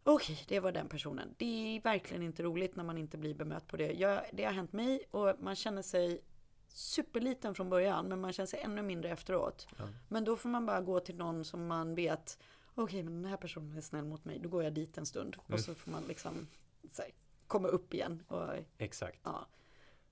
[0.04, 1.36] Okej, det var den personen.
[1.38, 3.92] Det är verkligen inte roligt när man inte blir bemött på det.
[3.92, 6.22] Jag, det har hänt mig och man känner sig
[6.68, 9.68] superliten från början men man känner sig ännu mindre efteråt.
[9.78, 9.88] Ja.
[10.10, 12.38] Men då får man bara gå till någon som man vet
[12.76, 14.40] Okej, men den här personen är snäll mot mig.
[14.40, 15.54] Då går jag dit en stund Mm.
[15.54, 16.48] och så får man liksom
[16.92, 17.12] så här,
[17.52, 18.24] komma upp igen.
[18.28, 18.48] Och,
[18.78, 19.20] Exakt.
[19.24, 19.48] ja.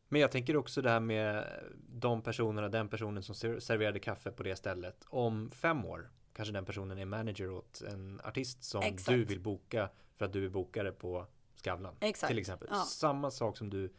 [0.07, 1.45] Men jag tänker också det här med
[1.89, 5.05] de personerna, den personen som ser- serverade kaffe på det stället.
[5.09, 9.07] Om fem år kanske den personen är manager åt en artist som Exakt.
[9.17, 11.25] du vill boka för att du är bokare på
[11.55, 11.95] Skavlan.
[11.99, 12.29] Exakt.
[12.29, 12.67] Till exempel.
[12.71, 12.83] Ja.
[12.83, 13.93] Samma sak som du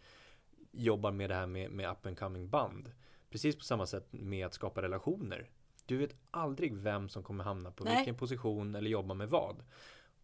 [0.73, 2.93] jobbar med det här med, med up and coming band.
[3.31, 5.51] Precis på samma sätt med att skapa relationer.
[5.87, 7.97] Du vet aldrig vem som kommer hamna på Nej.
[7.97, 9.63] vilken position eller jobba med vad.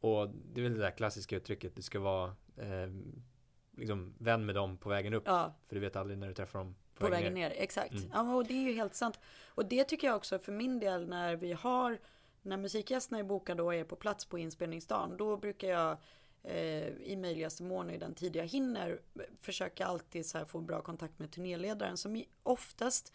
[0.01, 2.91] Och det är väl det där klassiska uttrycket, det ska vara eh,
[3.77, 5.23] liksom vän med dem på vägen upp.
[5.27, 7.51] ja, För du vet aldrig när du träffar dem på, på vägen ner.
[7.57, 7.93] Exakt.
[7.93, 8.11] Mm.
[8.13, 9.21] Ja, och det är ju helt sant.
[9.47, 11.99] Och det tycker jag också för min del när vi har
[12.43, 15.17] när musikgästerna är bokade och är på plats på inspelningsdagen.
[15.17, 15.97] Då brukar jag
[16.43, 19.01] eh, i möjligaste mån i den tid jag hinner
[19.41, 23.13] försöka alltid så få bra kontakt med turnéledaren som oftast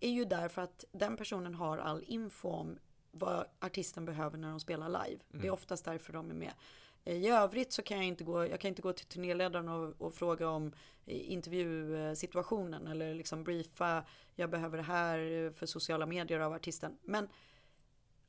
[0.00, 2.78] är ju där för att den personen har all info om
[3.10, 5.22] vad artisten behöver när de spelar live.
[5.28, 6.52] Det är oftast därför de är med.
[7.04, 10.14] I övrigt så kan jag inte gå, jag kan inte gå till turnéledaren och, och
[10.14, 10.72] fråga om
[11.06, 16.98] eh, intervjusituationen eller liksom briefa, jag behöver det här för sociala medier av artisten.
[17.02, 17.28] Men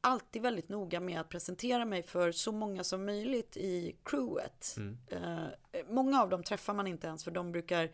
[0.02, 4.76] alltid väldigt noga med att presentera mig för så många som möjligt i crewet.
[4.78, 4.98] Mm.
[5.08, 7.92] Eh, många av dem träffar man inte ens för de brukar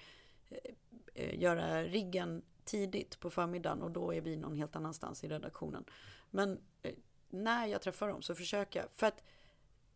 [0.50, 0.58] eh,
[1.14, 5.86] eh, göra riggen tidigt på förmiddagen och då är vi någon helt annanstans i redaktionen.
[6.30, 6.94] Men eh,
[7.30, 8.92] när jag träffar dem så försöker jag.
[8.92, 9.24] För att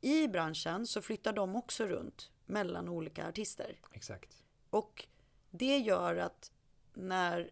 [0.05, 3.79] i branschen så flyttar de också runt mellan olika artister.
[3.91, 4.43] Exakt.
[4.69, 5.07] Och
[5.51, 6.51] det gör att
[6.93, 7.51] när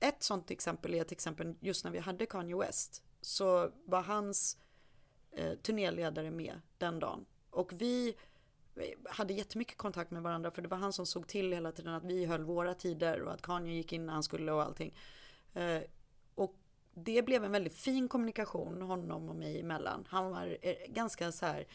[0.00, 4.58] ett sånt exempel är till exempel just när vi hade Kanye West så var hans
[5.32, 7.26] eh, turnéledare med den dagen.
[7.50, 8.16] Och vi
[9.10, 12.04] hade jättemycket kontakt med varandra för det var han som såg till hela tiden att
[12.04, 14.94] vi höll våra tider och att Kanye gick in när han skulle och allting.
[15.54, 15.82] Eh,
[16.98, 20.06] det blev en väldigt fin kommunikation honom och mig emellan.
[20.08, 21.66] Han var eh, ganska så här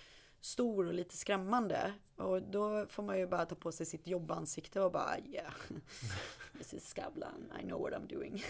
[0.42, 1.94] stor och lite skrämmande.
[2.16, 5.54] Och då får man ju bara ta på sig sitt jobbansikte och bara yeah,
[6.58, 8.44] this is Skavlan, I know what I'm doing.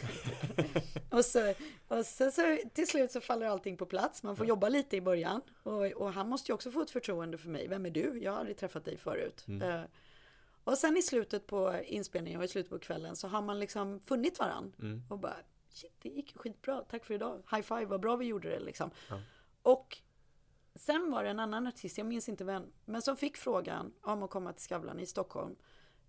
[1.09, 1.53] och så,
[1.87, 4.23] och så, så till slut så faller allting på plats.
[4.23, 5.41] Man får jobba lite i början.
[5.63, 7.67] Och, och han måste ju också få ett förtroende för mig.
[7.67, 8.19] Vem är du?
[8.23, 9.45] Jag har aldrig träffat dig förut.
[9.47, 9.81] Eh,
[10.63, 13.99] och sen i slutet på inspelningen och i slutet på kvällen så har man liksom
[13.99, 14.73] funnit varann.
[14.79, 15.01] Mm.
[15.09, 15.37] Och bara,
[15.73, 17.43] shit det gick skitbra, tack för idag.
[17.51, 18.91] High five, vad bra vi gjorde det liksom.
[19.09, 19.21] Ja.
[19.61, 19.97] Och
[20.75, 24.23] sen var det en annan artist, jag minns inte vem, men som fick frågan om
[24.23, 25.55] att komma till Skavlan i Stockholm.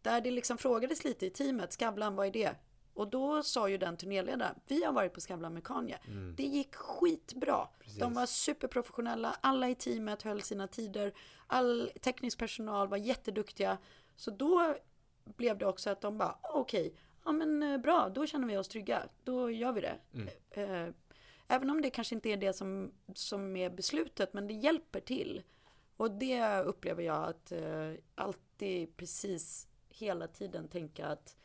[0.02, 2.56] Där det liksom frågades lite i teamet, Skavlan, vad är det?
[2.94, 5.98] Och då sa ju den turnéledaren, vi har varit på Skavlan med Kanye.
[6.36, 7.54] Det gick skitbra.
[7.54, 7.68] Mm.
[7.78, 7.98] Precis.
[7.98, 11.12] De var superprofessionella, alla i teamet höll sina tider,
[11.46, 13.78] all teknisk personal var jätteduktiga.
[14.16, 14.76] Så då
[15.24, 16.94] blev det också att de bara, "Ah, okej,
[17.24, 19.98] ja men eh, bra, då känner vi oss trygga, då gör vi det.
[20.50, 20.88] Eh,
[21.48, 25.42] Även om det kanske inte är det som, som är beslutet, men det hjälper till.
[25.96, 31.36] Och det upplever jag att eh, alltid precis hela tiden tänka att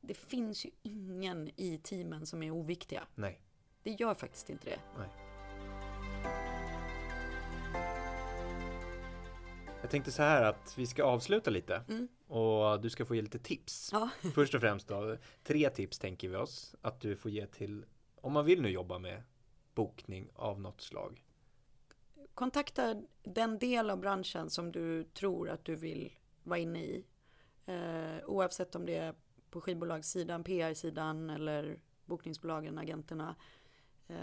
[0.00, 3.02] det finns ju ingen i teamen som är oviktiga.
[3.14, 3.40] Nej.
[3.82, 4.80] Det gör faktiskt inte det.
[4.98, 5.25] Nej.
[9.80, 12.08] Jag tänkte så här att vi ska avsluta lite Mm.
[12.26, 13.90] och du ska få ge lite tips.
[13.92, 14.10] Ja.
[14.34, 17.84] Först och främst då, tre tips tänker vi oss att du får ge till
[18.20, 19.22] om man vill nu jobba med
[19.74, 21.24] bokning av något slag?
[22.34, 26.12] Kontakta den del av branschen som du tror att du vill
[26.42, 27.04] vara inne i.
[27.66, 29.14] Eh, oavsett om det är
[29.50, 33.36] på skivbolagssidan, PR-sidan eller bokningsbolagen, agenterna.
[34.08, 34.16] Eh,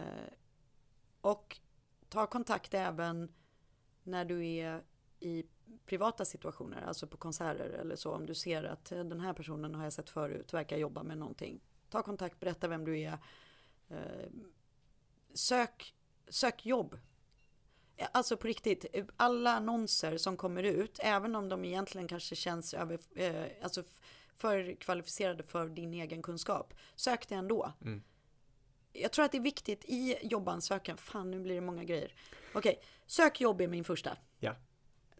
[1.21, 1.59] och
[2.09, 3.33] ta kontakt även
[4.03, 4.83] när du är
[5.23, 5.45] i
[5.85, 8.11] privata situationer, alltså på konserter eller så.
[8.11, 11.61] Om du ser att den här personen har jag sett förut, verkar jobba med någonting.
[11.89, 13.17] Ta kontakt, berätta vem du är.
[13.89, 14.29] Eh,
[15.33, 15.95] sök,
[16.29, 16.99] sök jobb.
[18.11, 18.85] Alltså på riktigt,
[19.17, 23.83] alla annonser som kommer ut, även om de egentligen kanske känns över, eh, alltså
[24.35, 27.73] för kvalificerade för din egen kunskap, sök det ändå.
[27.81, 28.03] Mm.
[28.93, 32.13] Jag tror att det är viktigt i jobbansökan, fan nu blir det många grejer.
[32.53, 34.17] Okej, sök jobb är min första.
[34.39, 34.55] Ja.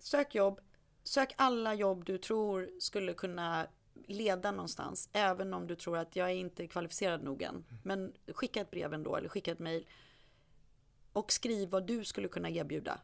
[0.04, 0.62] Sök jobb,
[1.04, 3.68] sök alla jobb du tror skulle kunna
[4.08, 7.66] leda någonstans, även om du tror att jag är inte kvalificerad nog än.
[7.84, 9.88] Men skicka ett brev ändå, eller skicka ett mejl.
[11.14, 13.00] Och skriv vad du skulle kunna erbjuda.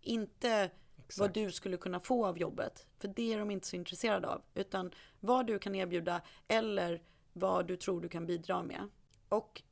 [0.00, 1.18] Inte Exakt.
[1.18, 2.86] vad du skulle kunna få av jobbet.
[2.98, 4.42] För det är de inte så intresserade av.
[4.54, 8.88] Utan vad du kan erbjuda eller vad du tror du kan bidra med.
[9.28, 9.62] Och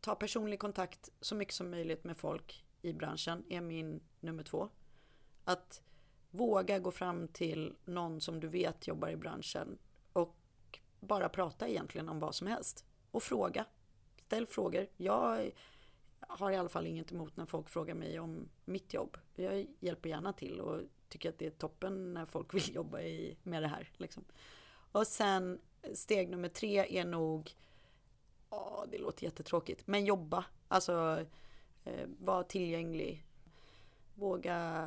[0.00, 4.68] ta personlig kontakt så mycket som möjligt med folk i branschen är min nummer två.
[5.44, 5.82] Att
[6.30, 9.78] våga gå fram till någon som du vet jobbar i branschen
[10.12, 10.36] och
[11.00, 12.84] bara prata egentligen om vad som helst.
[13.10, 13.64] Och fråga.
[14.26, 14.86] Ställ frågor.
[14.96, 15.50] Jag
[16.20, 19.16] har i alla fall inget emot när folk frågar mig om mitt jobb.
[19.34, 23.36] Jag hjälper gärna till och tycker att det är toppen när folk vill jobba i,
[23.42, 23.90] med det här.
[23.96, 24.24] Liksom.
[24.92, 25.60] Och sen
[25.94, 27.50] steg nummer tre är nog,
[28.50, 30.44] åh, det låter jättetråkigt, men jobba.
[30.68, 31.24] Alltså
[31.84, 33.24] eh, vara tillgänglig.
[34.18, 34.86] Våga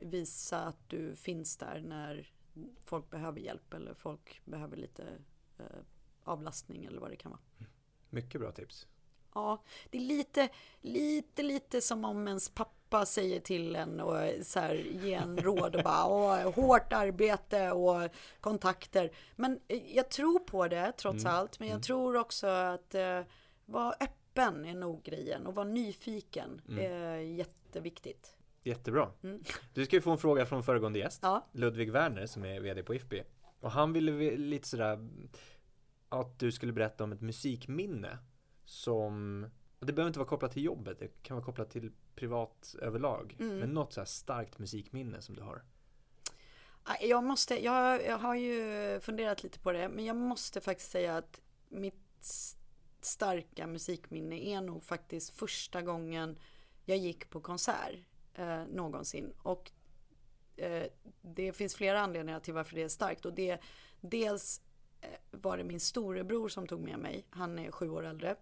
[0.00, 2.32] visa att du finns där när
[2.84, 5.04] folk behöver hjälp eller folk behöver lite
[5.58, 5.64] eh,
[6.24, 7.40] avlastning eller vad det kan vara.
[8.10, 8.86] Mycket bra tips.
[9.34, 10.48] Ja, det är lite,
[10.80, 15.76] lite, lite som om ens pappa säger till en och så här, ge en råd
[15.76, 18.10] och bara Åh, hårt arbete och
[18.40, 19.10] kontakter.
[19.36, 19.60] Men
[19.94, 21.34] jag tror på det trots mm.
[21.34, 21.58] allt.
[21.58, 21.82] Men jag mm.
[21.82, 23.20] tror också att eh,
[23.66, 26.92] vara öppen är nog grejen och vara nyfiken mm.
[26.92, 28.36] är jätteviktigt.
[28.62, 29.10] Jättebra.
[29.22, 29.42] Mm.
[29.74, 31.46] Du ska ju få en fråga från föregående gäst, ja.
[31.52, 33.14] Ludvig Werner som är vd på IFB.
[33.60, 35.08] Och han ville lite sådär
[36.08, 38.18] att du skulle berätta om ett musikminne
[38.64, 39.46] som,
[39.78, 43.36] det behöver inte vara kopplat till jobbet, det kan vara kopplat till privat överlag.
[43.40, 43.58] Mm.
[43.58, 45.62] Men något så här starkt musikminne som du har.
[47.00, 51.16] Jag måste, jag, jag har ju funderat lite på det, men jag måste faktiskt säga
[51.16, 52.57] att mitt
[53.00, 56.38] starka musikminne är nog faktiskt första gången
[56.84, 57.94] jag gick på konsert
[58.34, 59.32] eh, någonsin.
[59.42, 59.70] Och
[60.56, 60.86] eh,
[61.22, 63.26] det finns flera anledningar till varför det är starkt.
[63.26, 63.60] Och det,
[64.00, 64.60] dels
[65.00, 67.26] eh, var det min storebror som tog med mig.
[67.30, 68.36] Han är sju år äldre.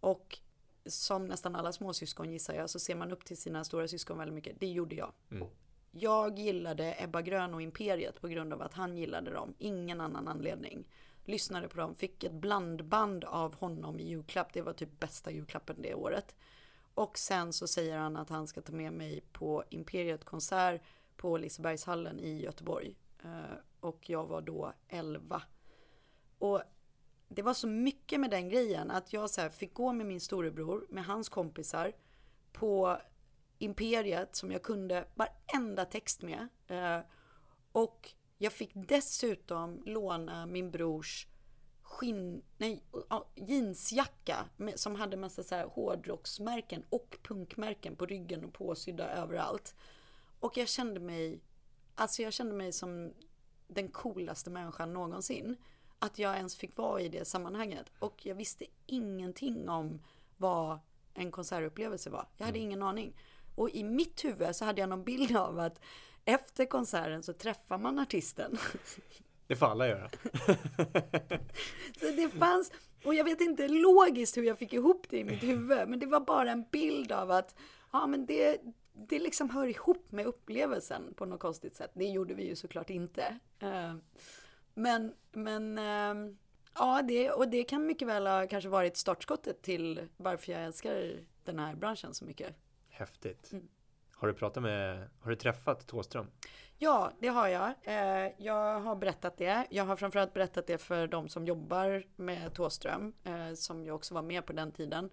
[0.00, 0.38] Och
[0.86, 4.34] som nästan alla småsyskon gissar jag så ser man upp till sina stora syskon väldigt
[4.34, 4.60] mycket.
[4.60, 5.12] Det gjorde jag.
[5.30, 5.48] Mm.
[5.90, 9.54] Jag gillade Ebba Grön och Imperiet på grund av att han gillade dem.
[9.58, 10.88] Ingen annan anledning.
[11.24, 14.52] Lyssnade på dem, fick ett blandband av honom i julklapp.
[14.52, 16.34] Det var typ bästa julklappen det året.
[16.94, 20.82] Och sen så säger han att han ska ta med mig på Imperiet konsert
[21.16, 22.96] på Lisebergshallen i Göteborg.
[23.24, 25.42] Eh, och jag var då 11.
[26.38, 26.62] Och
[27.28, 30.86] det var så mycket med den grejen att jag så fick gå med min storebror,
[30.88, 31.92] med hans kompisar
[32.52, 32.98] på
[33.58, 36.48] Imperiet som jag kunde varenda text med.
[36.66, 36.98] Eh,
[37.72, 38.12] och
[38.42, 41.26] jag fick dessutom låna min brors
[41.82, 42.82] skinn, nej,
[43.34, 49.74] jeansjacka med, som hade massa så här hårdrocksmärken och punkmärken på ryggen och påsydda överallt.
[50.40, 51.40] Och jag kände mig,
[51.94, 53.12] alltså jag kände mig som
[53.68, 55.56] den coolaste människan någonsin
[55.98, 57.92] att jag ens fick vara i det sammanhanget.
[57.98, 60.02] Och jag visste ingenting om
[60.36, 60.78] vad
[61.14, 62.28] en konsertupplevelse var.
[62.36, 62.68] Jag hade mm.
[62.68, 63.16] ingen aning.
[63.54, 65.80] Och i mitt huvud så hade jag någon bild av att
[66.24, 68.58] efter konserten så träffar man artisten.
[69.46, 70.10] Det får alla göra.
[72.00, 72.72] så det fanns,
[73.04, 76.06] och jag vet inte logiskt hur jag fick ihop det i mitt huvud, men det
[76.06, 77.54] var bara en bild av att
[77.92, 78.60] ja, men det,
[78.92, 81.90] det liksom hör ihop med upplevelsen på något konstigt sätt.
[81.94, 83.38] Det gjorde vi ju såklart inte.
[83.62, 83.94] Uh,
[84.74, 86.38] men, men ähm,
[86.74, 91.20] ja, det, och det kan mycket väl ha kanske varit startskottet till varför jag älskar
[91.44, 92.56] den här branschen så mycket.
[92.88, 93.52] Häftigt.
[93.52, 93.68] Mm.
[94.22, 96.26] Har du pratat med, har du träffat Tåström?
[96.78, 97.72] Ja, det har jag.
[97.82, 99.66] Eh, jag har berättat det.
[99.70, 104.14] Jag har framförallt berättat det för de som jobbar med Tåström, eh, som jag också
[104.14, 105.10] var med på den tiden.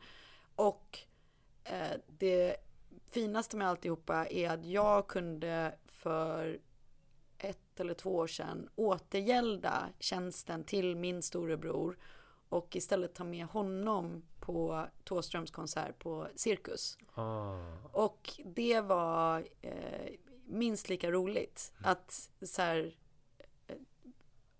[0.56, 1.00] Och
[1.64, 2.56] eh, det
[3.12, 6.60] finaste med alltihopa är att jag kunde för
[7.38, 11.98] ett eller två år sedan återgälda tjänsten till min storebror
[12.50, 16.98] och istället ta med honom på Thåströms konsert på Cirkus.
[17.14, 17.62] Ah.
[17.92, 20.12] Och det var eh,
[20.46, 22.96] minst lika roligt att så här,
[23.68, 23.76] eh,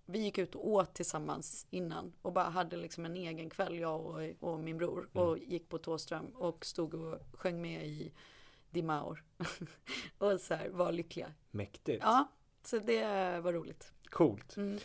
[0.06, 4.06] vi gick ut och åt tillsammans innan och bara hade liksom en egen kväll, jag
[4.06, 8.12] och, och min bror och gick på Thåström och stod och sjöng med i
[8.70, 9.24] Dimaur
[10.18, 11.32] och så här var lyckliga.
[11.50, 12.02] Mäktigt.
[12.02, 13.92] Ja, så det var roligt.
[14.04, 14.56] Coolt.
[14.56, 14.78] Mm.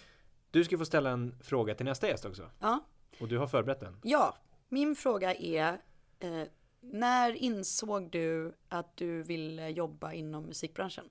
[0.52, 2.49] Du ska få ställa en fråga till nästa gäst också.
[2.60, 2.86] Ja,
[3.19, 3.97] Och du har förberett den.
[4.03, 4.37] ja,
[4.69, 5.81] min fråga är
[6.19, 6.43] eh,
[6.81, 11.09] när insåg du att du ville jobba inom musikbranschen?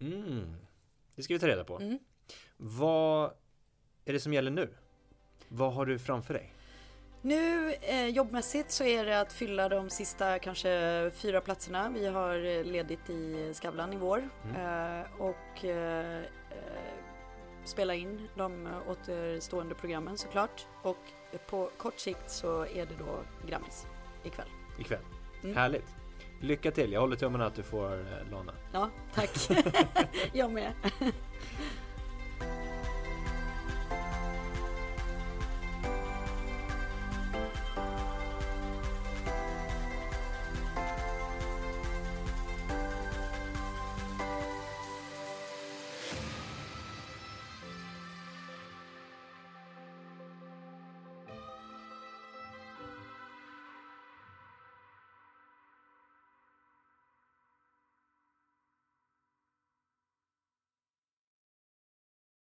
[0.00, 0.54] Mm.
[1.14, 1.78] Det ska vi ta reda på.
[1.78, 1.98] Mm.
[2.56, 3.30] Vad
[4.04, 4.74] är det som gäller nu?
[5.48, 6.54] Vad har du framför dig?
[7.22, 11.90] Nu eh, jobbmässigt så är det att fylla de sista kanske fyra platserna.
[11.90, 14.18] Vi har eh, ledigt i Skavlan i vår
[14.56, 16.22] eh, och eh,
[17.64, 20.66] spela in de återstående programmen såklart.
[20.82, 20.96] Och
[21.46, 23.86] på kort sikt så är det då Grammis
[24.24, 24.48] ikväll.
[24.78, 25.02] Ikväll.
[25.42, 25.56] Mm.
[25.56, 25.96] Härligt.
[26.40, 26.92] Lycka till.
[26.92, 28.52] Jag håller tummarna att du får eh, låna.
[28.72, 29.30] Ja, tack.
[30.32, 30.72] Jag med.